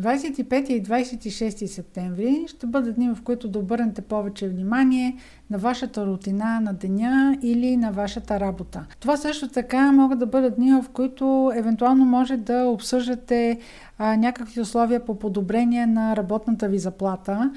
[0.00, 5.16] 25 и 26 септември ще бъдат дни, в които да обърнете повече внимание
[5.50, 8.86] на вашата рутина на деня или на вашата работа.
[9.00, 13.58] Това също така могат да бъдат дни, в които евентуално може да обсъждате
[13.98, 17.50] а, някакви условия по подобрение на работната ви заплата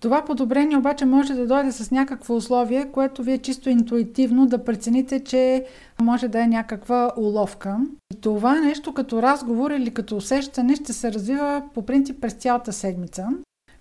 [0.00, 5.24] това подобрение обаче може да дойде с някакво условие, което вие чисто интуитивно да прецените,
[5.24, 5.64] че
[6.00, 7.78] може да е някаква уловка.
[8.12, 12.72] И това нещо като разговор или като усещане ще се развива по принцип през цялата
[12.72, 13.28] седмица.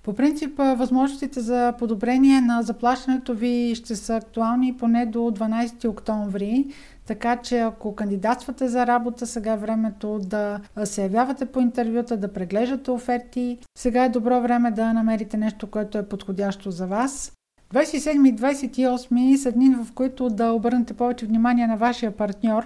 [0.03, 6.65] По принцип, възможностите за подобрение на заплащането ви ще са актуални поне до 12 октомври,
[7.05, 12.33] така че ако кандидатствате за работа, сега е времето да се явявате по интервюта, да
[12.33, 13.57] преглеждате оферти.
[13.77, 17.38] Сега е добро време да намерите нещо, което е подходящо за вас.
[17.73, 22.63] 27 и 28 са дни, в които да обърнете повече внимание на вашия партньор,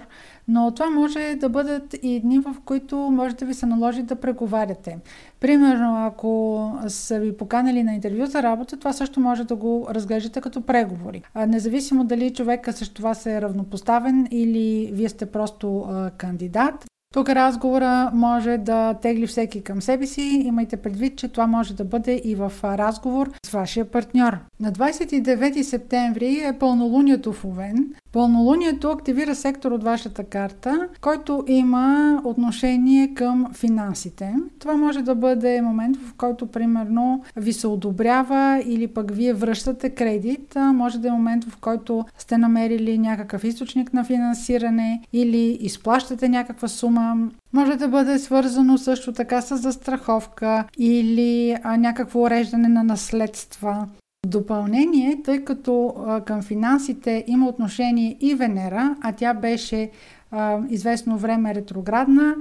[0.48, 4.16] но това може да бъдат и дни, в които може да ви се наложи да
[4.16, 4.98] преговаряте.
[5.40, 10.40] Примерно, ако са ви поканали на интервю за работа, това също може да го разглеждате
[10.40, 11.22] като преговори.
[11.46, 15.86] Независимо дали човека също това се е равнопоставен или вие сте просто
[16.16, 20.42] кандидат, тук разговора може да тегли всеки към себе си.
[20.44, 24.38] Имайте предвид, че това може да бъде и в разговор с вашия партньор.
[24.60, 27.94] На 29 септември е пълнолунието в Овен.
[28.12, 34.34] Пълнолунието активира сектор от вашата карта, който има отношение към финансите.
[34.58, 39.90] Това може да бъде момент, в който примерно ви се одобрява или пък вие връщате
[39.90, 40.54] кредит.
[40.56, 46.68] Може да е момент, в който сте намерили някакъв източник на финансиране или изплащате някаква
[46.68, 47.03] сума.
[47.52, 53.88] Може да бъде свързано също така с застраховка или а, някакво уреждане на наследства.
[54.26, 59.90] Допълнение, тъй като а, към финансите има отношение и Венера, а тя беше
[60.30, 62.34] а, известно време ретроградна,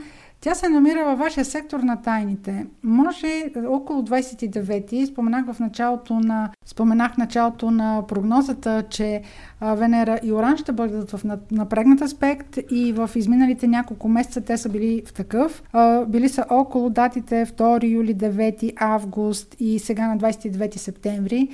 [0.44, 2.66] тя се намира във вашия сектор на тайните.
[2.84, 9.22] Може около 29-ти, споменах в началото на, споменах началото на прогнозата, че
[9.62, 14.70] Венера и Оран ще бъдат в напрегнат аспект и в изминалите няколко месеца те са
[14.70, 15.64] били в такъв.
[16.08, 21.50] Били са около датите 2 юли, 9 август и сега на 29 септември.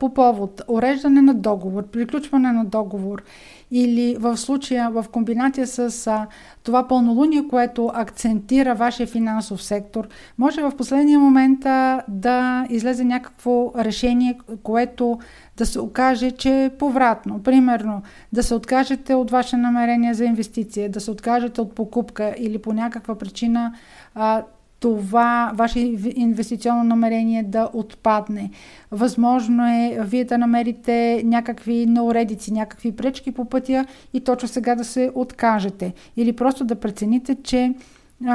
[0.00, 3.22] По повод уреждане на договор, приключване на договор
[3.70, 6.26] или в случая в комбинация с а,
[6.62, 13.72] това пълнолуние, което акцентира вашия финансов сектор, може в последния момент а, да излезе някакво
[13.78, 15.18] решение, което
[15.56, 17.42] да се окаже, че е повратно.
[17.42, 18.02] Примерно,
[18.32, 22.72] да се откажете от ваше намерение за инвестиция, да се откажете от покупка или по
[22.72, 23.74] някаква причина
[24.14, 24.42] а,
[24.80, 25.80] това ваше
[26.16, 28.50] инвестиционно намерение да отпадне.
[28.90, 34.84] Възможно е вие да намерите някакви науредици, някакви пречки по пътя и точно сега да
[34.84, 35.92] се откажете.
[36.16, 37.74] Или просто да прецените, че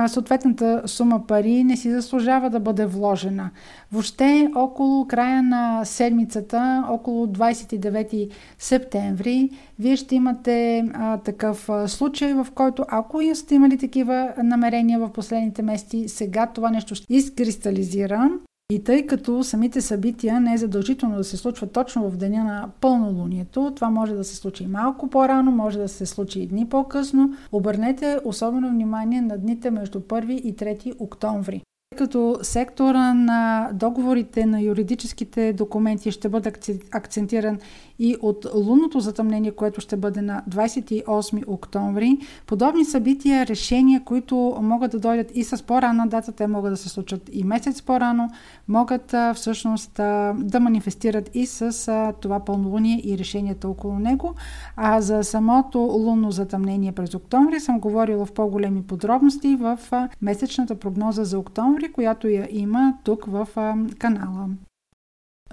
[0.07, 3.49] съответната сума пари не си заслужава да бъде вложена.
[3.91, 12.33] Въобще около края на седмицата, около 29 септември, вие ще имате а, такъв а, случай,
[12.33, 18.29] в който ако сте имали такива намерения в последните месеци, сега това нещо ще изкристализира
[18.71, 22.69] и тъй като самите събития не е задължително да се случват точно в деня на
[22.81, 27.33] пълнолунието, това може да се случи малко по-рано, може да се случи и дни по-късно,
[27.51, 31.61] обърнете особено внимание на дните между 1 и 3 октомври.
[31.95, 36.51] Като сектора на договорите на юридическите документи ще бъде
[36.91, 37.59] акцентиран
[37.99, 42.17] и от лунното затъмнение, което ще бъде на 28 октомври.
[42.47, 46.89] Подобни събития, решения, които могат да дойдат и с по-рана дата, те могат да се
[46.89, 48.29] случат и месец по-рано,
[48.67, 54.35] могат всъщност да манифестират и с това пълнолуние и решенията около него.
[54.75, 59.79] А за самото лунно затъмнение през октомври съм говорила в по-големи подробности в
[60.21, 63.47] месечната прогноза за октомври, която я има тук в
[63.99, 64.49] канала.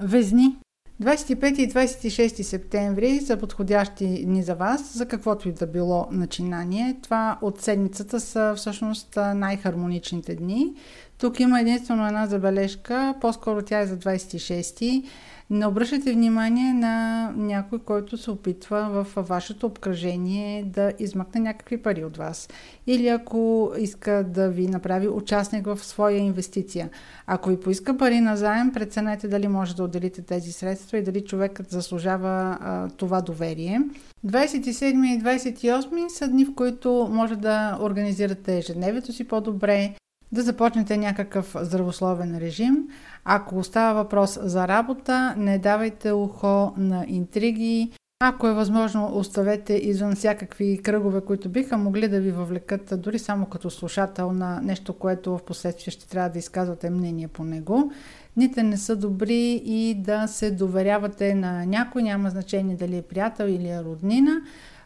[0.00, 0.56] Везни
[1.00, 6.96] 25 и 26 септември са подходящи дни за вас, за каквото и да било начинание.
[7.02, 10.72] Това от седмицата са всъщност най-хармоничните дни.
[11.18, 15.04] Тук има единствено една забележка, по-скоро тя е за 26
[15.50, 22.04] не обръщайте внимание на някой, който се опитва в вашето обкръжение да измъкне някакви пари
[22.04, 22.48] от вас.
[22.86, 26.90] Или ако иска да ви направи участник в своя инвестиция.
[27.26, 31.24] Ако ви поиска пари на заем, преценете дали може да отделите тези средства и дали
[31.24, 33.80] човекът заслужава а, това доверие.
[34.26, 39.94] 27 и 28 са дни, в които може да организирате ежедневието си по-добре,
[40.32, 42.88] да започнете някакъв здравословен режим.
[43.24, 47.92] Ако остава въпрос за работа, не давайте ухо на интриги.
[48.22, 53.46] Ако е възможно, оставете извън всякакви кръгове, които биха могли да ви въвлекат дори само
[53.46, 57.92] като слушател на нещо, което в последствие ще трябва да изказвате мнение по него.
[58.36, 63.44] Дните не са добри и да се доверявате на някой, няма значение дали е приятел
[63.44, 64.40] или е роднина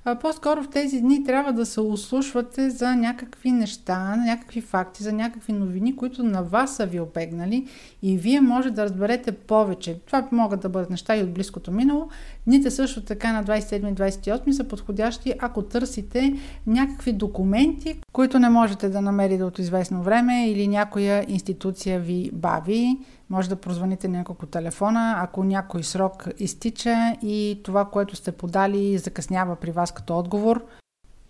[0.05, 5.12] а, по-скоро в тези дни трябва да се услушвате за някакви неща, някакви факти, за
[5.12, 7.67] някакви новини, които на вас са ви обегнали
[8.03, 9.99] и вие може да разберете повече.
[10.07, 12.09] Това могат да бъдат неща и от близкото минало.
[12.47, 16.35] Дните също така на 27-28 са подходящи, ако търсите
[16.67, 22.99] някакви документи, които не можете да намерите от известно време или някоя институция ви бави
[23.31, 29.57] може да прозвоните няколко телефона, ако някой срок изтича и това, което сте подали, закъснява
[29.57, 30.65] при вас като отговор.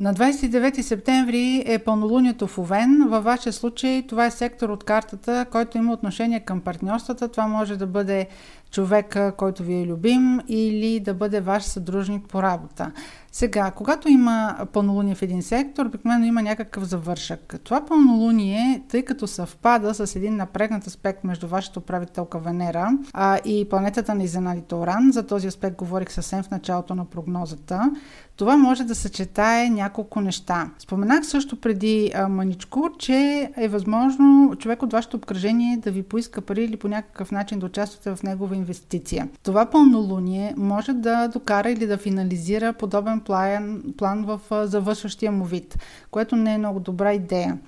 [0.00, 3.06] На 29 септември е пълнолунието в Овен.
[3.08, 7.28] Във вашия случай това е сектор от картата, който има отношение към партньорствата.
[7.28, 8.28] Това може да бъде
[8.70, 12.92] човека, който ви е любим или да бъде ваш съдружник по работа.
[13.36, 17.54] Сега, когато има пълнолуние в един сектор, обикновено има някакъв завършък.
[17.64, 23.68] Това пълнолуние, тъй като съвпада с един напрегнат аспект между вашата управителка Венера а, и
[23.68, 27.90] планетата на изненадите Оран, за този аспект говорих съвсем в началото на прогнозата,
[28.36, 30.70] това може да съчетае няколко неща.
[30.78, 36.40] Споменах също преди а, маничко, че е възможно човек от вашето обкръжение да ви поиска
[36.40, 39.28] пари или по някакъв начин да участвате в негова инвестиция.
[39.42, 45.78] Това пълнолуние може да докара или да финализира подобен план, план в завършващия му вид,
[46.10, 47.58] което не е много добра идея.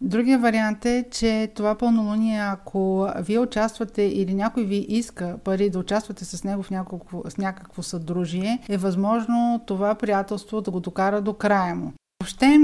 [0.00, 5.78] Другия вариант е, че това пълнолуние, ако вие участвате или някой ви иска пари да
[5.78, 11.20] участвате с него в някакво, с някакво съдружие, е възможно това приятелство да го докара
[11.20, 11.92] до края му.
[12.20, 12.58] Въобще,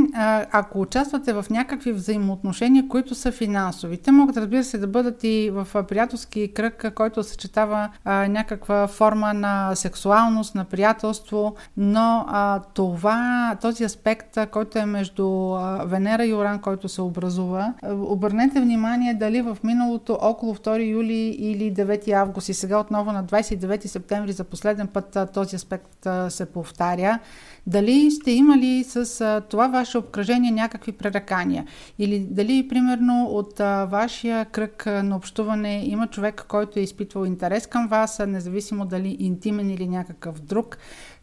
[0.52, 5.50] ако участвате в някакви взаимоотношения, които са финансови, те могат, разбира се, да бъдат и
[5.52, 13.56] в приятелски кръг, който съчетава а, някаква форма на сексуалност, на приятелство, но а, това,
[13.60, 19.42] този аспект, който е между а, Венера и Оран, който се образува, обърнете внимание дали
[19.42, 24.44] в миналото около 2 юли или 9 август и сега отново на 29 септември за
[24.44, 27.18] последен път този аспект се повтаря.
[27.66, 31.66] Дали сте имали с а, това ваше обкръжение някакви пререкания?
[31.98, 37.66] Или дали, примерно, от а, вашия кръг на общуване има човек, който е изпитвал интерес
[37.66, 40.78] към вас, независимо дали интимен или някакъв друг?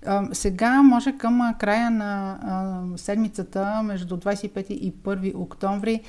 [0.05, 6.01] А, сега може към края на а, седмицата, между 25 и 1 октомври,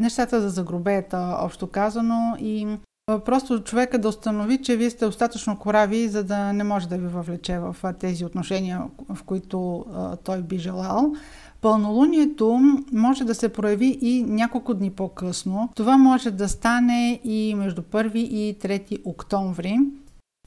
[0.00, 2.66] нещата да загробеят, общо казано, и
[3.08, 7.06] Просто човека да установи, че вие сте достатъчно корави, за да не може да ви
[7.06, 9.84] въвлече в тези отношения, в които
[10.24, 11.12] той би желал.
[11.60, 12.60] Пълнолунието
[12.92, 15.68] може да се прояви и няколко дни по-късно.
[15.74, 19.78] Това може да стане и между 1 и 3 октомври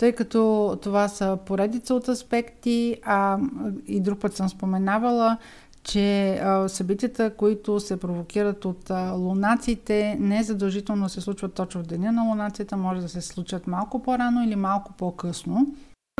[0.01, 3.39] тъй като това са поредица от аспекти, а
[3.88, 5.38] и друг път съм споменавала,
[5.84, 12.11] че събитията, които се провокират от а, лунациите, не задължително се случват точно в деня
[12.11, 15.67] на лунацията, може да се случат малко по-рано или малко по-късно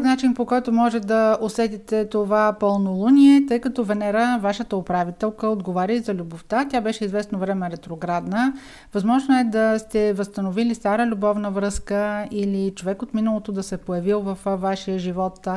[0.04, 6.00] начин, по който може да усетите това пълнолуние, тъй като Венера, вашата управителка, отговаря и
[6.00, 6.66] за любовта.
[6.70, 8.54] Тя беше известно време ретроградна.
[8.94, 13.78] Възможно е да сте възстановили стара любовна връзка или човек от миналото да се е
[13.78, 15.48] появил в вашия живот,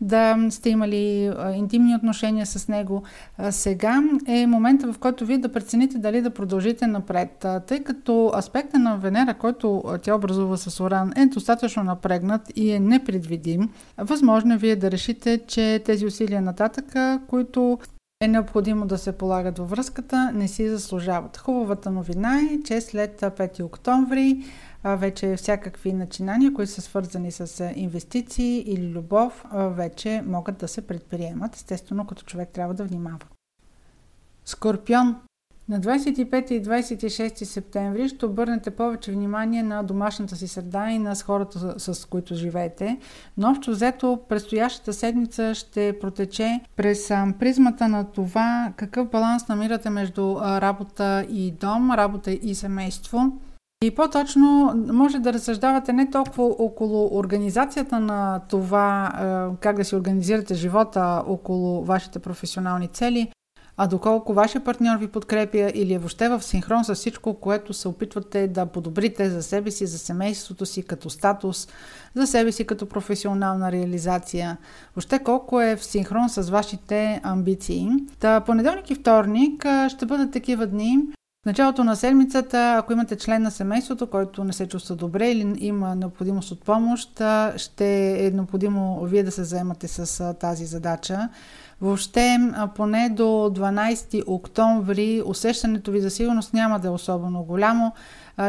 [0.00, 3.02] да сте имали интимни отношения с него.
[3.50, 8.78] Сега е момента, в който вие да прецените дали да продължите напред, тъй като аспекта
[8.78, 13.70] на Венера, който тя образува с Оран, е достатъчно напрегнат и е непредвидим.
[13.98, 16.94] Възможно е вие да решите, че тези усилия нататък,
[17.28, 17.78] които
[18.22, 21.36] е необходимо да се полагат във връзката, не си заслужават.
[21.36, 24.44] Хубавата новина е, че след 5 октомври
[24.84, 31.54] вече всякакви начинания, които са свързани с инвестиции или любов, вече могат да се предприемат.
[31.54, 33.18] Естествено, като човек трябва да внимава.
[34.44, 35.16] Скорпион
[35.70, 41.14] на 25 и 26 септември ще обърнете повече внимание на домашната си среда и на
[41.24, 42.98] хората, с които живеете,
[43.36, 47.08] но общо взето предстоящата седмица ще протече през
[47.38, 53.32] призмата на това какъв баланс намирате между работа и дом, работа и семейство.
[53.84, 59.12] И по-точно може да разсъждавате не толкова около организацията на това,
[59.60, 63.30] как да си организирате живота около вашите професионални цели,
[63.82, 67.88] а доколко вашия партньор ви подкрепя или е въобще в синхрон с всичко, което се
[67.88, 71.68] опитвате да подобрите за себе си, за семейството си като статус,
[72.14, 74.56] за себе си като професионална реализация,
[74.96, 77.88] въобще колко е в синхрон с вашите амбиции.
[78.18, 80.98] Та понеделник и вторник ще бъдат такива дни,
[81.42, 85.54] в началото на седмицата, ако имате член на семейството, който не се чувства добре или
[85.58, 87.22] има необходимост от помощ,
[87.56, 91.28] ще е необходимо вие да се заемате с тази задача.
[91.80, 92.38] Въобще,
[92.74, 97.92] поне до 12 октомври усещането ви за сигурност няма да е особено голямо.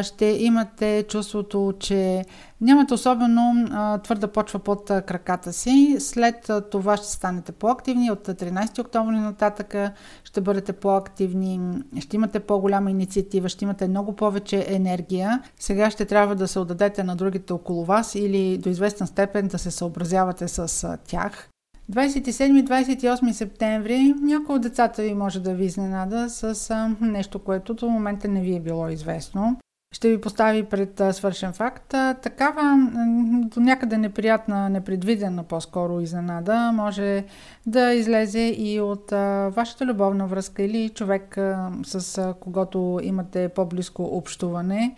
[0.02, 2.26] Ще имате чувството, че
[2.62, 3.68] нямате особено
[4.04, 5.96] твърда почва под краката си.
[6.00, 8.12] След това ще станете по-активни.
[8.12, 9.76] От 13 октомври нататък
[10.24, 11.60] ще бъдете по-активни,
[12.00, 15.42] ще имате по-голяма инициатива, ще имате много повече енергия.
[15.60, 19.58] Сега ще трябва да се отдадете на другите около вас или до известен степен да
[19.58, 21.48] се съобразявате с тях.
[21.92, 28.28] 27-28 септември някой от децата ви може да ви изненада с нещо, което до момента
[28.28, 29.58] не ви е било известно.
[29.96, 31.88] Ще ви постави пред свършен факт.
[32.22, 32.90] Такава
[33.32, 37.24] до някъде неприятна, непредвидена по-скоро изненада може
[37.66, 39.12] да излезе и от
[39.56, 41.38] вашата любовна връзка или човек
[41.84, 44.96] с когото имате по-близко общуване.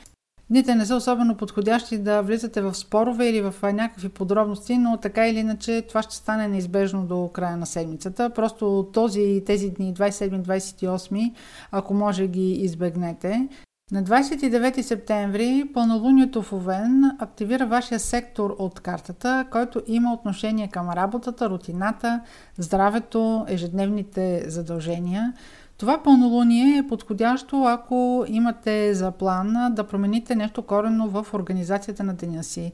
[0.53, 5.27] Дните не са особено подходящи да влизате в спорове или в някакви подробности, но така
[5.27, 8.29] или иначе това ще стане неизбежно до края на седмицата.
[8.29, 11.33] Просто този, тези дни, 27-28,
[11.71, 13.47] ако може ги избегнете.
[13.91, 20.89] На 29 септември пълнолунието в Овен активира вашия сектор от картата, който има отношение към
[20.89, 22.21] работата, рутината,
[22.57, 25.33] здравето, ежедневните задължения–
[25.77, 32.13] това пълнолуние е подходящо, ако имате за план да промените нещо коренно в организацията на
[32.13, 32.71] деня си.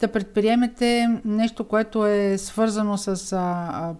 [0.00, 3.36] Да предприемете нещо, което е свързано с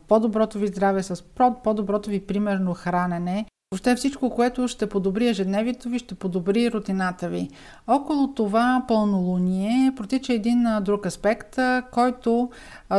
[0.09, 1.25] по-доброто ви здраве, с
[1.65, 7.49] по-доброто ви примерно хранене, Въобще всичко, което ще подобри ежедневието ви, ще подобри рутината ви.
[7.87, 11.59] Около това пълнолуние протича един друг аспект,
[11.93, 12.51] който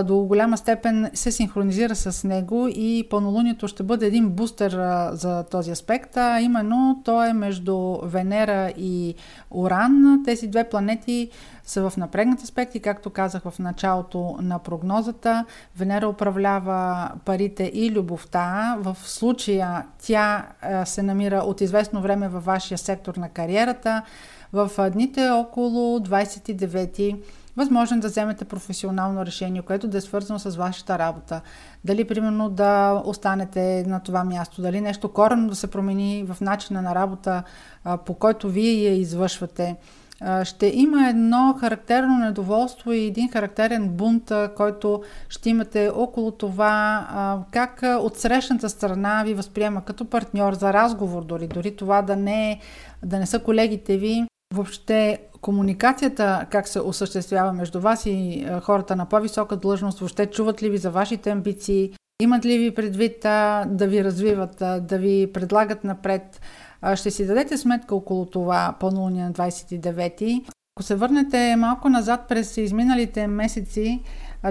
[0.05, 4.71] до голяма степен се синхронизира с него и пълнолунието ще бъде един бустер
[5.11, 9.15] за този аспект, а именно то е между Венера и
[9.51, 10.21] Уран.
[10.26, 11.30] Тези две планети
[11.66, 15.45] са в напрегнат аспект и както казах в началото на прогнозата,
[15.78, 18.78] Венера управлява парите и любовта.
[18.80, 20.47] В случая тя
[20.86, 24.01] се намира от известно време във вашия сектор на кариерата.
[24.53, 27.18] В дните около 29
[27.57, 31.41] възможно е да вземете професионално решение, което да е свързано с вашата работа.
[31.86, 36.82] Дали, примерно, да останете на това място, дали нещо коренно да се промени в начина
[36.82, 37.43] на работа,
[38.05, 39.76] по който вие я извършвате
[40.43, 47.07] ще има едно характерно недоволство и един характерен бунт, който ще имате около това
[47.51, 52.59] как от срещната страна ви възприема като партньор за разговор, дори, дори това да не,
[53.05, 54.24] да не са колегите ви.
[54.53, 60.70] Въобще комуникацията как се осъществява между вас и хората на по-висока длъжност, въобще чуват ли
[60.70, 63.20] ви за вашите амбиции, имат ли ви предвид
[63.68, 66.41] да ви развиват, да ви предлагат напред,
[66.95, 70.45] ще си дадете сметка около това пълнолуние на 29-ти.
[70.75, 74.01] Ако се върнете малко назад през изминалите месеци,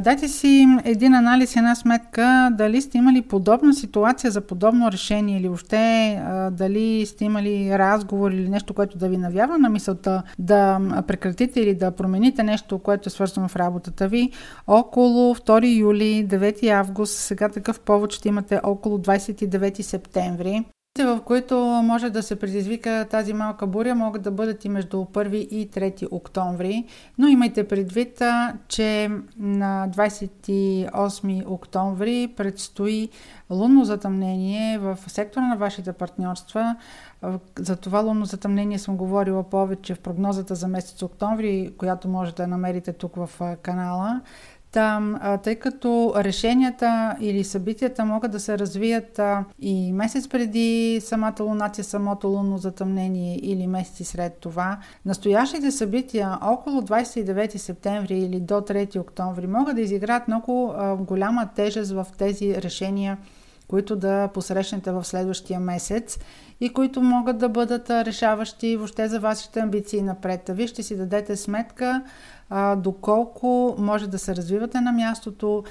[0.03, 5.49] дайте си един анализ, една сметка, дали сте имали подобна ситуация за подобно решение или
[5.49, 6.23] въобще
[6.53, 11.75] дали сте имали разговор или нещо, което да ви навява на мисълта да прекратите или
[11.75, 14.31] да промените нещо, което е свързано в работата ви.
[14.67, 20.65] Около 2 юли, 9 август, сега такъв повод ще имате около 29 септември
[20.99, 25.35] в които може да се предизвика тази малка буря, могат да бъдат и между 1
[25.35, 26.85] и 3 октомври,
[27.19, 28.23] но имайте предвид,
[28.69, 33.09] че на 28 октомври предстои
[33.51, 36.77] лунно затъмнение в сектора на вашите партньорства.
[37.59, 42.47] За това лунно затъмнение съм говорила повече в прогнозата за месец октомври, която може да
[42.47, 44.21] намерите тук в канала.
[44.73, 51.35] Там, тъй като решенията или събитията могат да се развият а, и месец преди самата
[51.41, 58.55] лунация, самото лунно затъмнение или месеци след това, настоящите събития около 29 септември или до
[58.55, 63.19] 3 октомври могат да изиграят много а, голяма тежест в тези решения,
[63.69, 66.19] които да посрещнете в следващия месец
[66.61, 70.51] и които могат да бъдат решаващи въобще за вашите амбиции напред.
[70.55, 72.03] Вие ще си дадете сметка
[72.77, 75.65] доколко може да се развивате на мястото,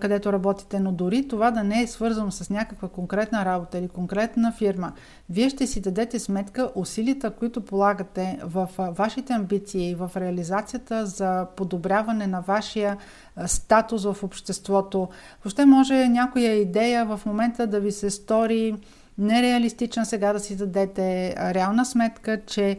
[0.00, 4.52] където работите, но дори това да не е свързано с някаква конкретна работа или конкретна
[4.52, 4.92] фирма,
[5.30, 12.26] вие ще си дадете сметка усилията, които полагате в вашите амбиции в реализацията за подобряване
[12.26, 12.96] на вашия
[13.46, 15.08] статус в обществото.
[15.44, 18.74] Въобще може някоя идея в момента да ви се стори
[19.18, 22.78] нереалистична сега да си дадете реална сметка, че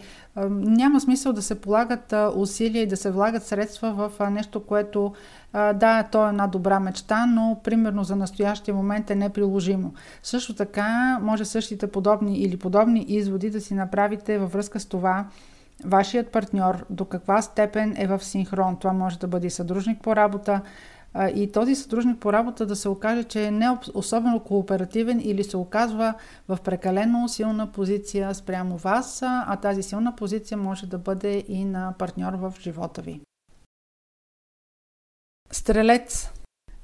[0.50, 5.14] няма смисъл да се полагат усилия и да се влагат средства в нещо, което
[5.54, 9.94] да, то е една добра мечта, но примерно за настоящия момент е неприложимо.
[10.24, 15.26] Също така може същите подобни или подобни изводи да си направите във връзка с това,
[15.86, 18.78] вашият партньор до каква степен е в синхрон.
[18.80, 20.62] Това може да бъде съдружник по работа,
[21.36, 25.58] и този съдружник по работа да се окаже, че е не особено кооперативен или се
[25.58, 26.14] оказва
[26.48, 31.94] в прекалено силна позиция спрямо вас, а тази силна позиция може да бъде и на
[32.00, 33.22] партньор в живота ви.
[35.52, 36.39] Стрелец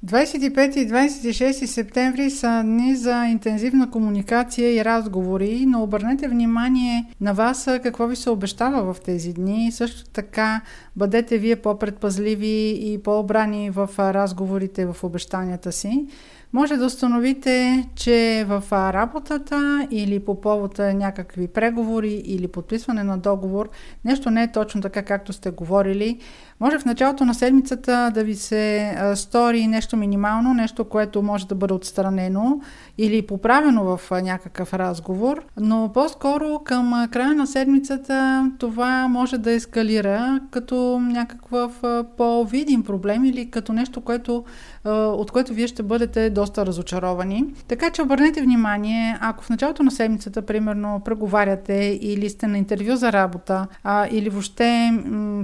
[0.06, 7.32] 25 и 26 септември са дни за интензивна комуникация и разговори, но обърнете внимание на
[7.32, 9.72] вас какво ви се обещава в тези дни.
[9.72, 10.60] Също така
[10.96, 16.06] бъдете вие по-предпазливи и по-обрани в разговорите в обещанията си
[16.52, 23.70] може да установите, че в работата или по повод някакви преговори или подписване на договор
[24.04, 26.18] нещо не е точно така, както сте говорили.
[26.60, 31.54] Може в началото на седмицата да ви се стори нещо минимално, нещо, което може да
[31.54, 32.60] бъде отстранено
[32.98, 40.40] или поправено в някакъв разговор, но по-скоро към края на седмицата това може да ескалира
[40.50, 41.82] като някакъв
[42.16, 44.44] по-видим проблем или като нещо, което,
[44.84, 47.44] от което вие ще бъдете доста разочаровани.
[47.68, 52.96] Така че обърнете внимание, ако в началото на седмицата, примерно, преговаряте или сте на интервю
[52.96, 53.66] за работа,
[54.10, 54.92] или въобще,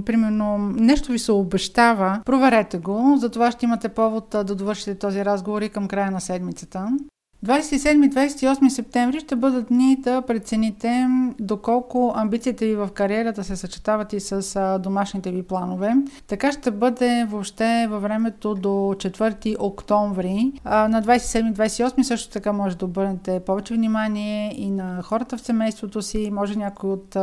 [0.05, 5.25] примерно, нещо ви се обещава, проверете го, за това ще имате повод да довършите този
[5.25, 6.87] разговор и към края на седмицата.
[7.43, 11.07] 27-28 септември ще бъдат дни да прецените
[11.39, 15.95] доколко амбициите ви в кариерата се съчетават и с домашните ви планове.
[16.27, 20.51] Така ще бъде въобще във времето до 4 октомври.
[20.65, 26.29] На 27-28 също така може да обърнете повече внимание и на хората в семейството си.
[26.33, 27.17] Може някой от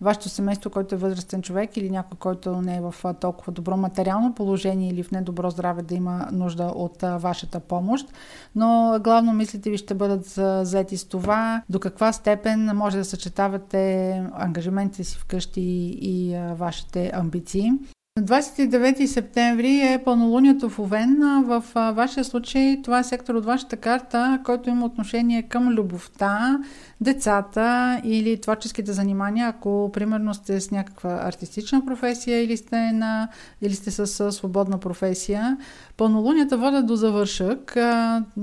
[0.00, 4.34] вашето семейство, който е възрастен човек или някой, който не е в толкова добро материално
[4.34, 8.12] положение или в недобро здраве да има нужда от вашата помощ.
[8.54, 10.26] Но главно мислите ви ще бъдат
[10.66, 15.60] заети с това, до каква степен може да съчетавате ангажиментите си вкъщи
[16.00, 17.72] и вашите амбиции.
[18.16, 21.20] На 29 септември е пълнолунието в Овен.
[21.46, 26.60] В вашия случай това е сектор от вашата карта, който има отношение към любовта,
[27.00, 33.28] децата или творческите занимания, ако примерно сте с някаква артистична професия или сте, на,
[33.62, 35.56] или сте с свободна професия.
[35.96, 37.70] Пълнолунията водят до завършък.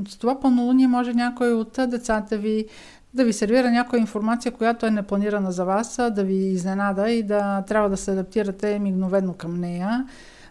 [0.07, 2.65] С това пълнолуние може някой от децата ви
[3.13, 7.61] да ви сервира някоя информация, която е непланирана за вас, да ви изненада и да
[7.61, 10.05] трябва да се адаптирате мигновено към нея.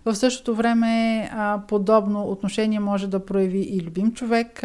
[0.04, 1.30] В същото време
[1.68, 4.62] подобно отношение може да прояви и любим човек.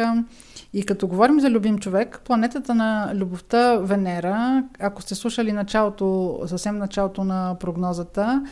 [0.72, 6.78] И като говорим за любим човек, планетата на любовта Венера, ако сте слушали началото, съвсем
[6.78, 8.44] началото на прогнозата,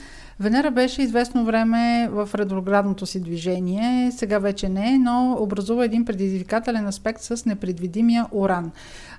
[0.42, 6.86] Венера беше известно време в ретроградното си движение, сега вече не, но образува един предизвикателен
[6.86, 8.70] аспект с непредвидимия Уран.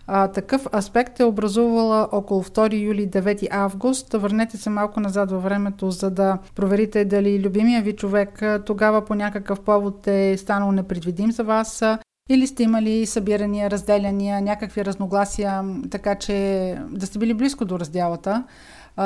[0.08, 4.14] А, такъв аспект е образувала около 2 юли 9 август.
[4.14, 9.16] Върнете се малко назад във времето, за да проверите дали любимия ви човек тогава по
[9.16, 11.84] някакъв повод е станал непредвидим за вас
[12.30, 18.44] или сте имали събирания, разделяния, някакви разногласия, така че да сте били близко до разделата.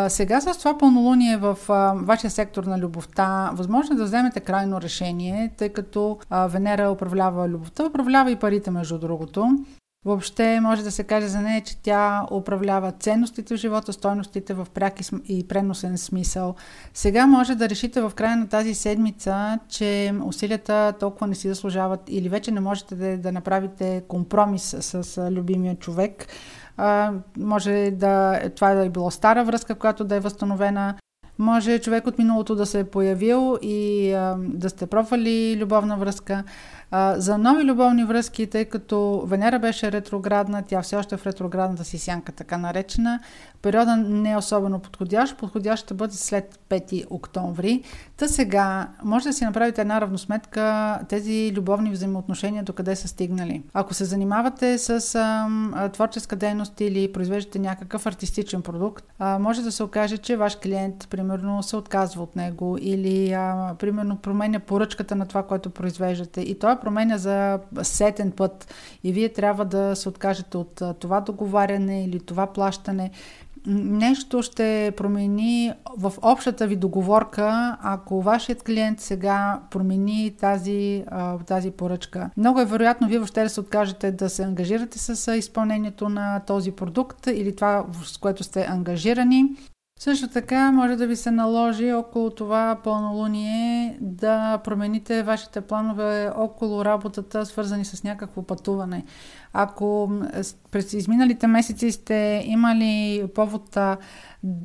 [0.08, 1.58] Сега с това пълнолуние в
[1.96, 7.86] вашия сектор на любовта, възможно е да вземете крайно решение, тъй като Венера управлява любовта,
[7.86, 9.50] управлява и парите между другото.
[10.06, 14.68] Въобще може да се каже за нея, че тя управлява ценностите в живота, стойностите в
[14.74, 14.94] пряк
[15.28, 16.56] и преносен смисъл.
[16.94, 22.02] Сега може да решите в края на тази седмица, че усилията толкова не си заслужават
[22.08, 26.28] или вече не можете да направите компромис с любимия човек.
[27.38, 30.96] Може да това да е било стара връзка, която да е възстановена.
[31.40, 36.44] Може човек от миналото да се е появил и а, да сте пробвали любовна връзка.
[37.16, 41.84] За нови любовни връзки, тъй като Венера беше ретроградна, тя все още е в ретроградната
[41.84, 43.20] си сянка, така наречена,
[43.62, 45.38] периода не е особено подходящ.
[45.38, 47.84] Подходящ ще бъде след 5 октомври.
[48.18, 53.64] Та сега може да си направите една равносметка тези любовни взаимоотношения до къде са стигнали.
[53.74, 59.72] Ако се занимавате с а, творческа дейност или произвеждате някакъв артистичен продукт, а, може да
[59.72, 65.16] се окаже, че ваш клиент, примерно, се отказва от него или, а, примерно, променя поръчката
[65.16, 66.42] на това, което произвеждате.
[66.42, 68.74] И променя за сетен път
[69.04, 73.12] и вие трябва да се откажете от това договаряне или това плащане.
[73.70, 81.06] Нещо ще промени в общата ви договорка, ако вашият клиент сега промени тази,
[81.48, 82.30] тази поръчка.
[82.38, 86.72] Много е вероятно вие въобще да се откажете да се ангажирате с изпълнението на този
[86.72, 89.46] продукт или това, с което сте ангажирани.
[90.00, 96.86] Също така може да ви се наложи около това пълнолуние да промените вашите планове около
[96.86, 99.06] работата, свързани с някакво пътуване.
[99.60, 100.12] Ако
[100.72, 103.78] през изминалите месеци сте имали повод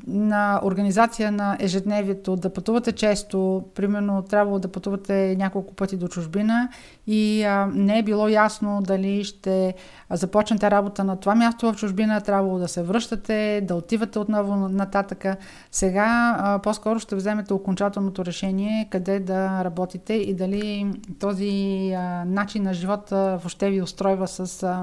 [0.07, 6.69] на организация на ежедневието, да пътувате често, примерно трябвало да пътувате няколко пъти до чужбина
[7.07, 9.75] и не е било ясно дали ще
[10.11, 15.37] започнете работа на това място в чужбина, трябвало да се връщате, да отивате отново нататъка.
[15.71, 21.93] Сега по-скоро ще вземете окончателното решение къде да работите и дали този
[22.27, 24.82] начин на живота въобще ви устройва с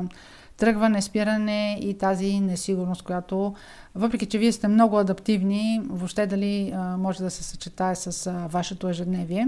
[0.57, 3.53] тръгване, спиране и тази несигурност, която,
[3.95, 9.47] въпреки че вие сте много адаптивни, въобще дали може да се съчетае с вашето ежедневие.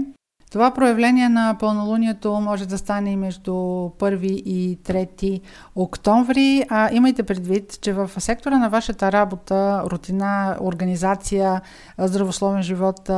[0.52, 5.40] Това проявление на пълнолунието може да стане между 1 и 3
[5.74, 6.64] октомври.
[6.68, 11.60] А, имайте предвид, че в сектора на вашата работа, рутина, организация,
[11.98, 13.10] здравословен живот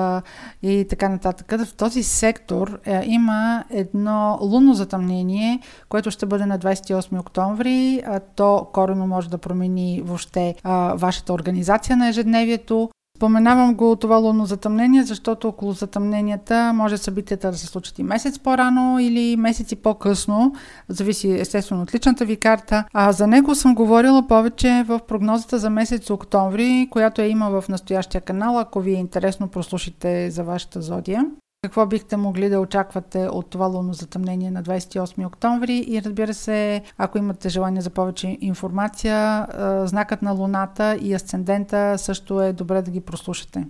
[0.62, 6.58] и така нататък, в този сектор е, има едно лунно затъмнение, което ще бъде на
[6.58, 8.02] 28 октомври.
[8.36, 10.54] То корено може да промени въобще
[10.94, 17.58] вашата организация на ежедневието, Споменавам го това лунно затъмнение, защото около затъмненията може събитията да
[17.58, 20.54] се случат и месец по-рано или месеци по-късно.
[20.88, 22.84] Зависи естествено от личната ви карта.
[22.92, 27.68] А за него съм говорила повече в прогнозата за месец октомври, която я има в
[27.68, 31.26] настоящия канал, ако ви е интересно прослушайте за вашата зодия.
[31.64, 36.82] Какво бихте могли да очаквате от това лунно затъмнение на 28 октомври и разбира се,
[36.98, 39.46] ако имате желание за повече информация,
[39.86, 43.66] знакът на луната и асцендента също е добре да ги прослушате.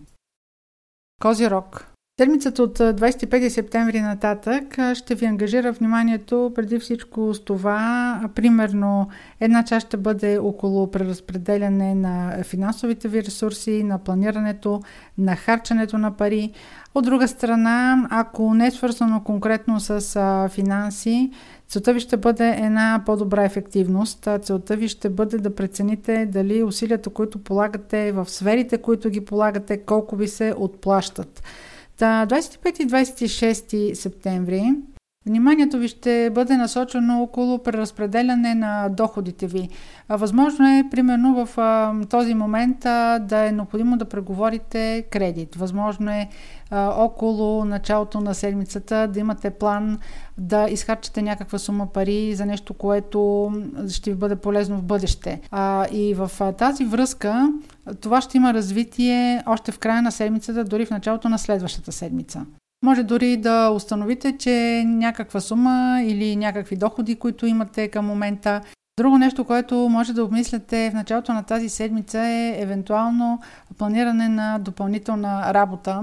[1.22, 8.20] Козирог Седмицата от 25 септември нататък ще ви ангажира вниманието преди всичко с това.
[8.34, 9.08] Примерно
[9.40, 14.82] една част ще бъде около преразпределяне на финансовите ви ресурси, на планирането,
[15.18, 16.52] на харчането на пари.
[16.94, 21.30] От друга страна, ако не е свързано конкретно с финанси,
[21.68, 24.28] целта ви ще бъде една по-добра ефективност.
[24.42, 29.78] Целта ви ще бъде да прецените дали усилията, които полагате в сферите, които ги полагате,
[29.78, 31.42] колко ви се отплащат.
[31.96, 34.62] Та 25 и 26 септември
[35.26, 39.68] Вниманието ви ще бъде насочено около преразпределяне на доходите ви.
[40.08, 41.56] Възможно е, примерно, в
[42.10, 42.78] този момент
[43.28, 45.54] да е необходимо да преговорите кредит.
[45.54, 46.28] Възможно е
[46.96, 49.98] около началото на седмицата да имате план
[50.38, 53.52] да изхарчите някаква сума пари за нещо, което
[53.88, 55.40] ще ви бъде полезно в бъдеще.
[55.92, 57.52] и в тази връзка
[58.00, 62.46] това ще има развитие още в края на седмицата, дори в началото на следващата седмица.
[62.84, 68.60] Може дори да установите, че някаква сума или някакви доходи, които имате към момента,
[68.98, 73.40] Друго нещо, което може да обмисляте в началото на тази седмица е евентуално
[73.78, 76.02] планиране на допълнителна работа.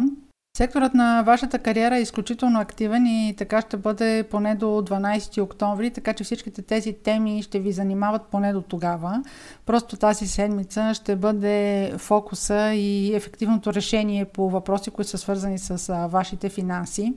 [0.58, 5.92] Секторът на вашата кариера е изключително активен и така ще бъде поне до 12 октомври,
[5.92, 9.24] така че всичките тези теми ще ви занимават поне до тогава.
[9.66, 16.08] Просто тази седмица ще бъде фокуса и ефективното решение по въпроси, които са свързани с
[16.10, 17.14] вашите финанси.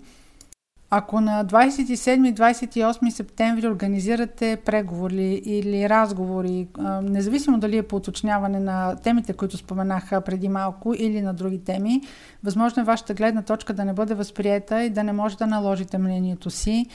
[0.96, 6.68] Ако на 27-28 септември организирате преговори или разговори,
[7.02, 12.00] независимо дали е по уточняване на темите, които споменах преди малко или на други теми,
[12.44, 15.98] възможно е вашата гледна точка да не бъде възприета и да не може да наложите
[15.98, 16.86] мнението си.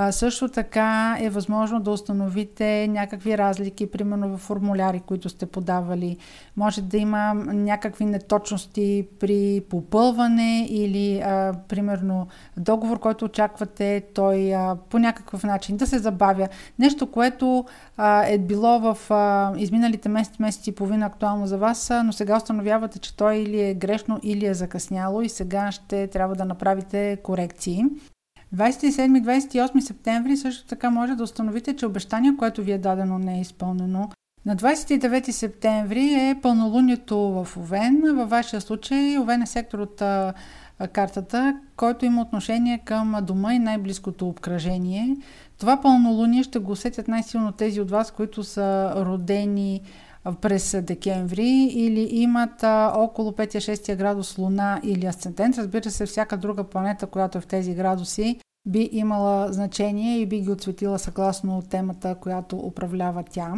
[0.00, 6.16] А, също така е възможно да установите някакви разлики, примерно в формуляри, които сте подавали.
[6.56, 12.26] Може да има някакви неточности при попълване или, а, примерно,
[12.56, 16.48] договор, който очаквате, той а, по някакъв начин да се забавя.
[16.78, 17.64] Нещо, което
[17.96, 22.36] а, е било в а, изминалите месец, месец и половина актуално за вас, но сега
[22.36, 27.18] установявате, че той или е грешно, или е закъсняло и сега ще трябва да направите
[27.22, 27.84] корекции.
[28.56, 33.40] 27-28 септември също така може да установите, че обещание, което ви е дадено, не е
[33.40, 34.08] изпълнено.
[34.46, 38.02] На 29 септември е пълнолунието в Овен.
[38.14, 40.32] Във вашия случай Овен е сектор от а,
[40.92, 45.16] картата, който има отношение към дома и най-близкото обкръжение.
[45.58, 49.80] Това пълнолуние ще го усетят най-силно тези от вас, които са родени
[50.40, 55.58] през декември или имат а, около 5-6 градус Луна или Асцендент.
[55.58, 60.40] Разбира се, всяка друга планета, която е в тези градуси, би имала значение и би
[60.40, 63.54] ги отсветила съгласно темата, която управлява тя.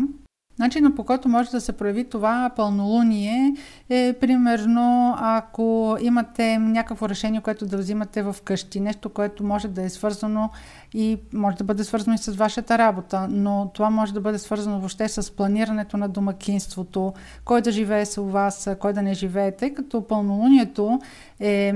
[0.60, 3.54] Начинът по който може да се прояви това пълнолуние
[3.90, 9.82] е примерно ако имате някакво решение, което да взимате в къщи, нещо, което може да
[9.82, 10.50] е свързано
[10.94, 14.78] и може да бъде свързано и с вашата работа, но това може да бъде свързано
[14.78, 17.12] въобще с планирането на домакинството,
[17.44, 21.00] кой да живее с вас, кой да не живее, тъй като пълнолунието
[21.40, 21.66] е,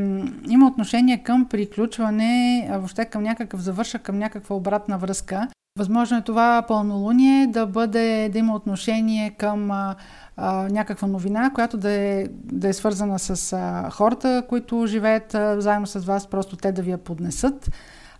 [0.48, 5.48] има отношение към приключване, въобще към някакъв завършък, към някаква обратна връзка.
[5.78, 9.94] Възможно е това пълнолуние да бъде, да има отношение към а,
[10.36, 15.60] а, някаква новина, която да е, да е свързана с а, хората, които живеят а,
[15.60, 17.70] заедно с вас, просто те да ви я поднесат.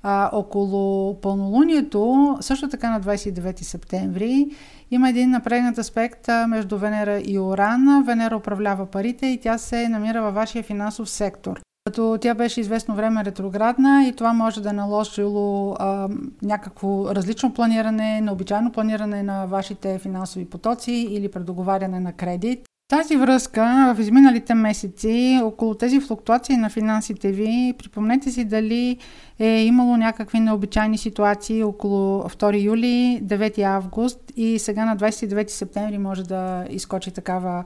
[0.02, 4.46] А, около пълнолунието, също така на 29 септември,
[4.90, 8.04] има един напрегнат аспект между Венера и Оран.
[8.06, 12.94] Венера управлява парите и тя се намира във вашия финансов сектор като тя беше известно
[12.94, 16.08] време ретроградна и това може да е наложило а,
[16.42, 23.94] някакво различно планиране, необичайно планиране на вашите финансови потоци или предоговаряне на кредит тази връзка
[23.96, 28.98] в изминалите месеци, около тези флуктуации на финансите ви, припомнете си дали
[29.38, 35.98] е имало някакви необичайни ситуации около 2 юли, 9 август и сега на 29 септември
[35.98, 37.64] може да изкочи такава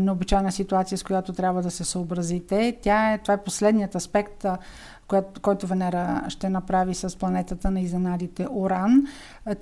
[0.00, 2.76] необичайна ситуация, с която трябва да се съобразите.
[2.82, 4.46] Тя е, това е последният аспект
[5.42, 9.02] който Венера ще направи с планетата на изненадите Уран.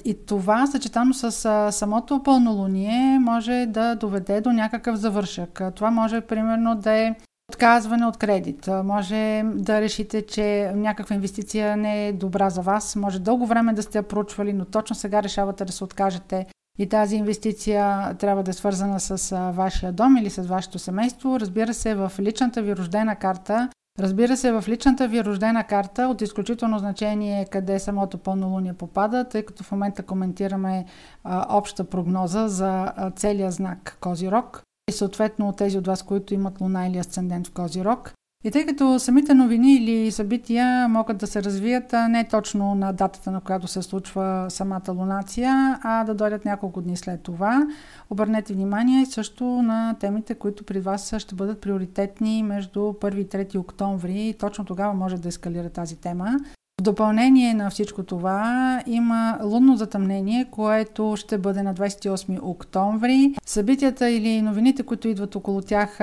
[0.05, 1.33] И това, съчетано с
[1.73, 5.63] самото пълнолуние, може да доведе до някакъв завършък.
[5.75, 7.15] Това може, примерно, да е
[7.53, 8.69] отказване от кредит.
[8.85, 12.97] Може да решите, че някаква инвестиция не е добра за вас.
[12.97, 16.47] Може дълго време да сте я проучвали, но точно сега решавате да се откажете.
[16.79, 21.41] И тази инвестиция трябва да е свързана с вашия дом или с вашето семейство.
[21.41, 23.69] Разбира се, в личната ви рождена карта
[23.99, 29.29] Разбира се, в личната ви рождена карта от изключително значение е къде самото пълнолуние попада,
[29.29, 30.85] тъй като в момента коментираме
[31.25, 36.61] а, обща прогноза за а, целия знак Козирог и съответно тези от вас, които имат
[36.61, 38.13] луна или асцендент в Козирог.
[38.45, 43.31] И тъй като самите новини или събития могат да се развият не точно на датата,
[43.31, 47.67] на която се случва самата лунация, а да дойдат няколко дни след това,
[48.11, 53.59] обърнете внимание също на темите, които при вас ще бъдат приоритетни между 1 и 3
[53.59, 54.35] октомври.
[54.39, 56.37] Точно тогава може да ескалира тази тема.
[56.83, 63.35] В допълнение на всичко това има лунно затъмнение, което ще бъде на 28 октомври.
[63.47, 65.99] Събитията или новините, които идват около тях,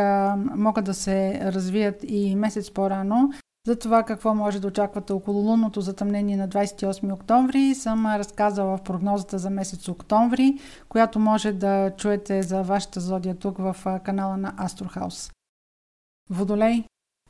[0.55, 3.29] могат да се развият и месец по-рано.
[3.67, 8.81] За това какво може да очаквате около лунното затъмнение на 28 октомври съм разказала в
[8.81, 10.57] прогнозата за месец октомври,
[10.89, 15.31] която може да чуете за вашата зодия тук в канала на Астрохаус.
[16.29, 16.83] Водолей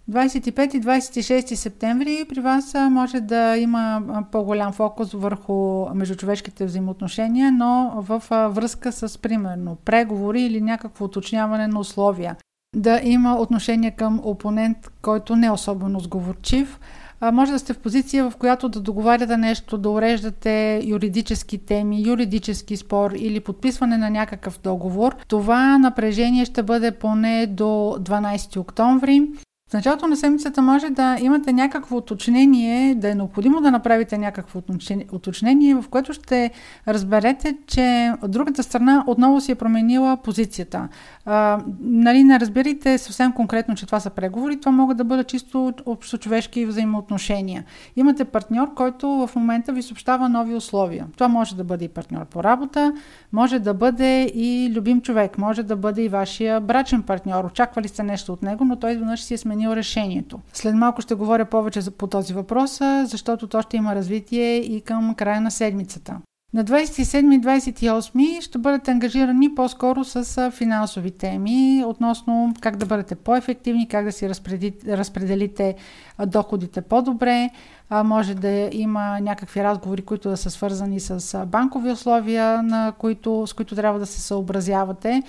[0.10, 4.02] 25 и 26 септември при вас може да има
[4.32, 11.80] по-голям фокус върху междучовешките взаимоотношения, но в връзка с, примерно, преговори или някакво уточняване на
[11.80, 12.36] условия.
[12.76, 16.80] Да има отношение към опонент, който не е особено сговорчив.
[17.34, 22.78] Може да сте в позиция, в която да договаряте нещо, да уреждате юридически теми, юридически
[22.78, 25.16] спор или подписване на някакъв договор.
[25.28, 29.28] Това напрежение ще бъде поне до 12 октомври.
[29.70, 34.62] В началото на седмицата може да имате някакво уточнение, да е необходимо да направите някакво
[35.12, 36.52] уточнение, в което ще
[36.88, 40.88] разберете, че от другата страна отново си е променила позицията.
[41.26, 45.74] А, нали, не разбирайте съвсем конкретно, че това са преговори, това могат да бъдат чисто
[45.86, 47.64] общочовешки взаимоотношения.
[47.96, 51.08] Имате партньор, който в момента ви съобщава нови условия.
[51.14, 52.94] Това може да бъде и партньор по работа,
[53.34, 57.44] може да бъде и любим човек, може да бъде и вашия брачен партньор.
[57.44, 60.40] Очаквали сте нещо от него, но той изведнъж си е сменил решението.
[60.54, 65.16] След малко ще говоря повече по този въпрос, защото то ще има развитие и към
[65.16, 66.18] края на седмицата.
[66.54, 73.16] На 27 и 28 ще бъдете ангажирани по-скоро с финансови теми относно как да бъдете
[73.16, 74.30] по-ефективни, как да си
[74.88, 75.76] разпределите
[76.26, 77.50] доходите по-добре.
[78.04, 83.54] Може да има някакви разговори, които да са свързани с банкови условия, на които, с
[83.54, 85.24] които трябва да се съобразявате.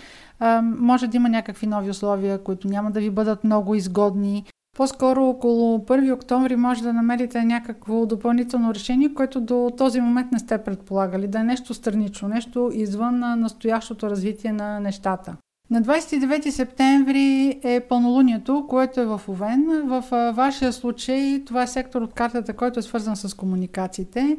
[0.63, 4.45] Може да има някакви нови условия, които няма да ви бъдат много изгодни.
[4.81, 10.39] По-скоро около 1 октомври може да намерите някакво допълнително решение, което до този момент не
[10.39, 11.27] сте предполагали.
[11.27, 15.37] Да е нещо странично, нещо извън на настоящото развитие на нещата.
[15.71, 19.67] На 29 септември е пълнолунието, което е в Овен.
[19.85, 20.05] В
[20.37, 24.37] вашия случай това е сектор от картата, който е свързан с комуникациите.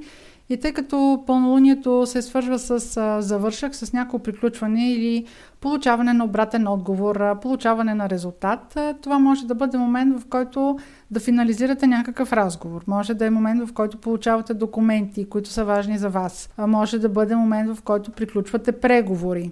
[0.52, 5.26] И тъй като пълнолунието се свържва с а, завършък, с някакво приключване или
[5.62, 10.78] получаване на обратен отговор, получаване на резултат, а, това може да бъде момент, в който
[11.12, 12.84] да финализирате някакъв разговор.
[12.88, 16.50] Може да е момент, в който получавате документи, които са важни за вас.
[16.58, 19.52] А може да бъде момент, в който приключвате преговори.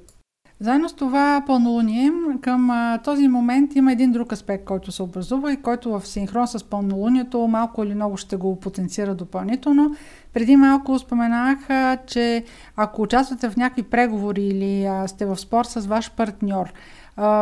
[0.62, 5.54] Заедно с това пълнолуние, към а, този момент има един друг аспект, който се образува
[5.54, 9.96] и който в синхрон с пълнолунието малко или много ще го потенцира допълнително.
[10.34, 12.44] Преди малко споменах, а, че
[12.76, 16.74] ако участвате в някакви преговори или а, сте в спор с ваш партньор,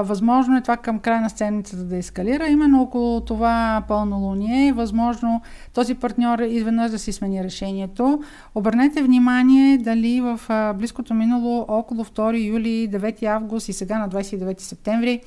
[0.03, 2.47] възможно е това към края на сценицата да ескалира.
[2.47, 5.41] Именно около това пълнолуние е възможно
[5.73, 8.21] този партньор изведнъж да си смени решението.
[8.55, 10.39] Обърнете внимание дали в
[10.77, 15.21] близкото минало, около 2 юли, 9 август и сега на 29 септември,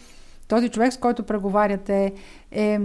[0.48, 2.12] този човек, с който преговаряте,
[2.50, 2.78] е а,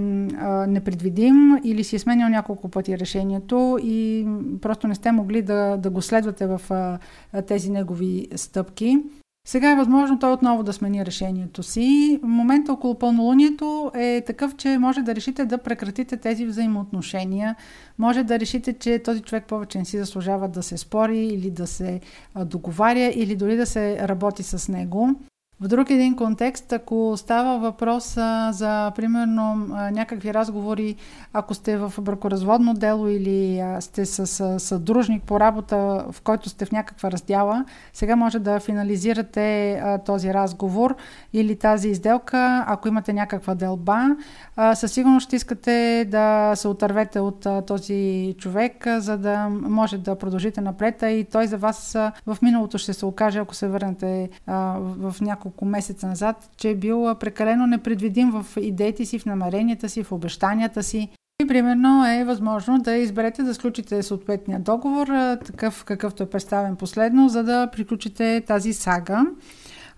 [0.67, 4.27] непредвидим или си е сменял няколко пъти решението и
[4.61, 6.99] просто не сте могли да, да го следвате в а,
[7.41, 8.99] тези негови стъпки.
[9.47, 12.19] Сега е възможно той отново да смени решението си.
[12.23, 17.55] Момента около пълнолунието е такъв, че може да решите да прекратите тези взаимоотношения.
[17.97, 21.67] Може да решите, че този човек повече не си заслужава да се спори или да
[21.67, 22.01] се
[22.45, 25.09] договаря или дори да се работи с него.
[25.61, 30.95] В друг един контекст, ако става въпрос а, за, примерно, а, някакви разговори,
[31.33, 36.65] ако сте в бракоразводно дело или а, сте с съдружник по работа, в който сте
[36.65, 40.95] в някаква раздяла, сега може да финализирате а, този разговор
[41.33, 44.15] или тази изделка, ако имате някаква делба.
[44.55, 49.49] А, със сигурност ще искате да се отървете от а, този човек, а, за да
[49.49, 53.55] може да продължите напред и той за вас а, в миналото ще се окаже, ако
[53.55, 59.05] се върнете а, в някакво няколко месеца назад, че е бил прекалено непредвидим в идеите
[59.05, 61.09] си, в намеренията си, в обещанията си.
[61.43, 65.07] И примерно е възможно да изберете да сключите съответния договор,
[65.45, 69.25] такъв какъвто е представен последно, за да приключите тази сага.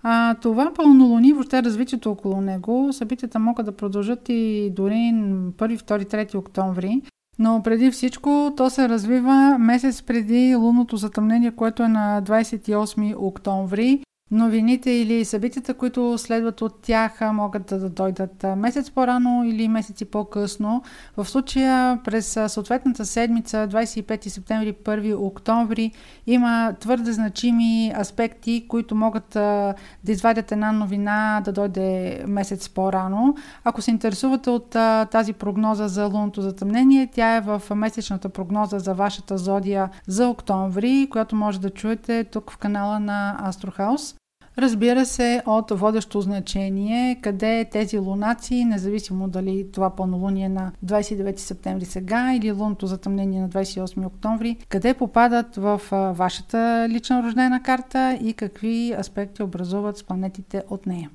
[0.02, 5.82] А, това пълнолуни, въобще развитието около него, събитията могат да продължат и дори 1, 2,
[5.84, 7.02] 3 октомври.
[7.38, 14.00] Но преди всичко то се развива месец преди лунното затъмнение, което е на 28 октомври
[14.30, 20.82] новините или събитията, които следват от тях, могат да дойдат месец по-рано или месеци по-късно.
[21.16, 25.92] В случая през съответната седмица, 25 септември, 1 октомври,
[26.26, 29.74] има твърде значими аспекти, които могат да
[30.08, 33.34] извадят една новина да дойде месец по-рано.
[33.64, 34.70] Ако се интересувате от
[35.10, 41.08] тази прогноза за лунното затъмнение, тя е в месечната прогноза за вашата зодия за октомври,
[41.10, 44.14] която може да чуете тук в канала на Астрохаус.
[44.58, 51.84] Разбира се, от водещо значение, къде тези лунации, независимо дали това пълнолуние на 29 септември
[51.84, 55.80] сега или лунното затъмнение на 28 октомври, къде попадат в
[56.16, 61.10] вашата лична рождена карта и какви аспекти образуват с планетите от нея.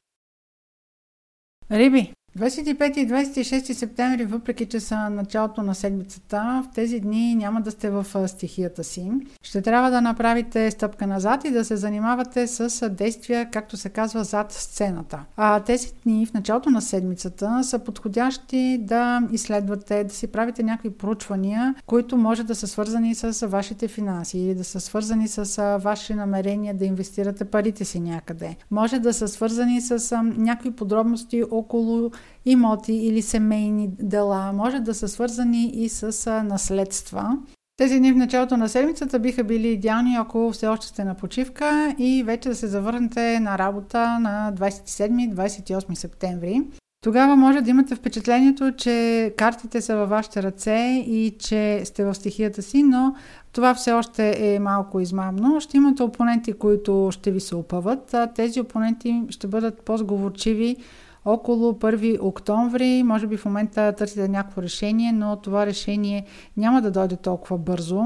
[1.72, 7.62] Риби, 25 и 26 септември, въпреки че са началото на седмицата, в тези дни няма
[7.62, 9.12] да сте в стихията си.
[9.44, 14.24] Ще трябва да направите стъпка назад и да се занимавате с действия, както се казва,
[14.24, 15.20] зад сцената.
[15.38, 20.90] А тези дни в началото на седмицата са подходящи да изследвате, да си правите някакви
[20.90, 26.14] проучвания, които може да са свързани с вашите финанси или да са свързани с ваши
[26.14, 28.56] намерения да инвестирате парите си някъде.
[28.72, 32.12] Може да са свързани с някакви подробности около
[32.46, 37.38] имоти или семейни дела, може да са свързани и с наследства.
[37.78, 41.96] Тези дни в началото на седмицата биха били идеални, ако все още сте на почивка
[42.00, 46.62] и вече да се завърнете на работа на 27-28 септември.
[47.04, 52.16] Тогава може да имате впечатлението, че картите са във вашите ръце и че сте в
[52.16, 53.16] стихията си, но
[53.52, 55.60] това все още е малко измамно.
[55.60, 58.16] Ще имате опоненти, които ще ви се опъват.
[58.36, 60.78] Тези опоненти ще бъдат по-сговорчиви
[61.26, 63.04] около 1 октомври.
[63.04, 66.26] Може би в момента търсите някакво решение, но това решение
[66.58, 68.06] няма да дойде толкова бързо.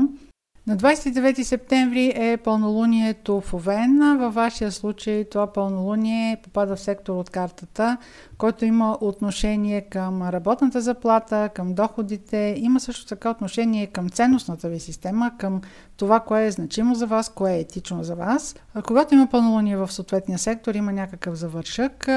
[0.68, 4.18] На 29 септември е пълнолунието в Овен.
[4.20, 7.98] Във вашия случай това пълнолуние попада в сектор от картата,
[8.38, 14.80] който има отношение към работната заплата, към доходите, има също така отношение към ценностната ви
[14.80, 15.62] система, към
[15.98, 18.56] това, кое е значимо за вас, кое е етично за вас.
[18.88, 22.10] Когато има пълнолуние в съответния сектор, има някакъв завършък.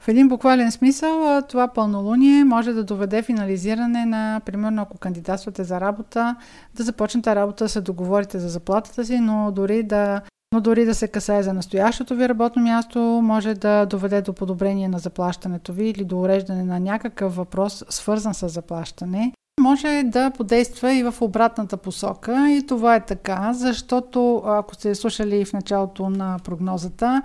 [0.00, 5.80] В един буквален смисъл това пълнолуние може да доведе финализиране на, примерно ако кандидатствате за
[5.80, 6.36] работа,
[6.74, 10.20] да започнете работа да се договорите за заплатата си, но дори да
[10.54, 14.88] но дори да се касае за настоящото ви работно място, може да доведе до подобрение
[14.88, 19.32] на заплащането ви или до уреждане на някакъв въпрос, свързан с заплащане.
[19.60, 25.44] Може да подейства и в обратната посока и това е така, защото ако сте слушали
[25.44, 27.22] в началото на прогнозата,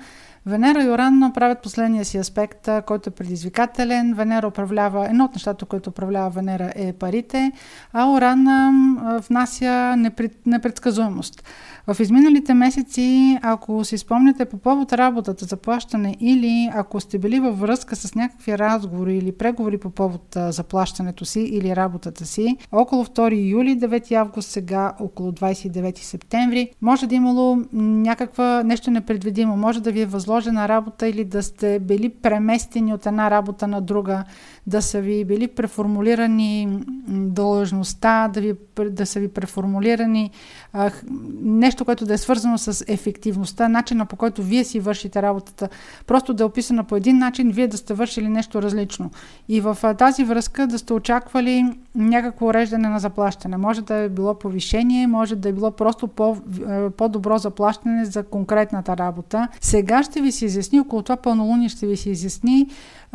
[0.48, 4.14] Венера и Оран правят последния си аспект, който е предизвикателен.
[4.14, 7.52] Венера управлява, едно от нещата, което управлява Венера е парите,
[7.93, 8.48] а Оран
[9.30, 9.96] внася
[10.46, 11.43] непредсказуемост.
[11.88, 17.60] В изминалите месеци, ако си спомняте по повод работата, заплащане или ако сте били във
[17.60, 23.50] връзка с някакви разговори или преговори по повод заплащането си или работата си, около 2
[23.50, 29.58] юли, 9 август, сега около 29 септември, може да имало някаква нещо непредвидимо.
[29.58, 33.82] Може да ви е възложена работа или да сте били преместени от една работа на
[33.82, 34.24] друга,
[34.68, 38.54] да са ви били преформулирани длъжността, да, ви,
[38.90, 40.32] да са ви преформулирани
[40.74, 40.92] а,
[41.42, 45.69] нещо, което да е свързано с ефективността, начина по който вие си вършите работата,
[46.07, 49.11] просто да е описано по един начин, вие да сте вършили нещо различно.
[49.49, 53.57] И в тази връзка да сте очаквали някакво уреждане на заплащане.
[53.57, 56.38] Може да е било повишение, може да е било просто по,
[56.97, 59.47] по-добро заплащане за конкретната работа.
[59.61, 62.67] Сега ще ви се изясни, около това пълнолуние ще ви се изясни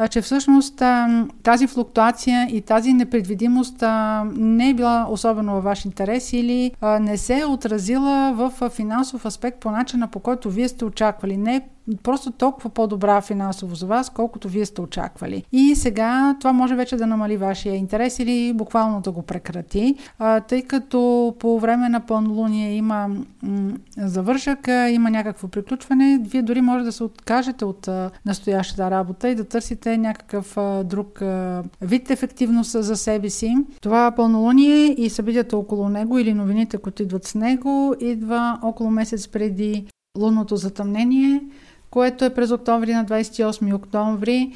[0.08, 0.82] че всъщност
[1.42, 3.84] тази флуктуация и тази непредвидимост
[4.34, 9.60] не е била особено във ваш интерес или не се е отразила в финансов аспект
[9.60, 11.36] по начина по който вие сте очаквали.
[11.36, 11.62] Не е
[12.02, 15.44] просто толкова по-добра финансово за вас, колкото вие сте очаквали.
[15.52, 19.94] И сега това може вече да намали вашия интерес или буквално да го прекрати,
[20.48, 23.08] тъй като по време на пълнолуние има
[23.42, 27.88] м- завършък, има някакво приключване, вие дори може да се откажете от
[28.26, 31.22] настоящата работа и да търсите някакъв друг
[31.80, 33.56] вид ефективност за себе си.
[33.80, 39.28] Това пълнолуние и събитията около него или новините, които идват с него, идва около месец
[39.28, 39.86] преди
[40.18, 41.40] лунното затъмнение,
[41.90, 44.52] което е през октомври на 28 октомври.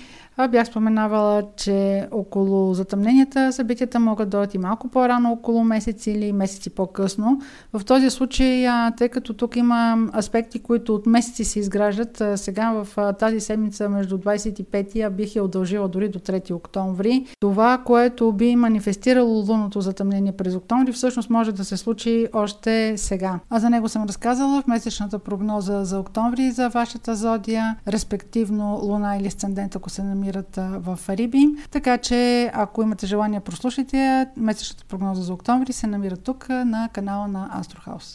[0.51, 6.33] Бях споменавала, че около затъмненията събитията могат да дойдат и малко по-рано, около месец или
[6.33, 7.41] месеци по-късно.
[7.73, 8.67] В този случай,
[8.97, 14.19] тъй като тук има аспекти, които от месеци се изграждат, сега в тази седмица между
[14.19, 17.27] 25 я бих я удължила дори до 3 октомври.
[17.41, 23.41] Това, което би манифестирало лунното затъмнение през октомври, всъщност може да се случи още сега.
[23.51, 29.17] А за него съм разказала в месечната прогноза за октомври за вашата зодия, респективно луна
[29.17, 31.47] или асцендент, ако се намира намират в Риби.
[31.71, 37.29] Така че, ако имате желание, прослушайте месечната прогноза за октомври, се намира тук на канала
[37.29, 38.13] на Астрохаус.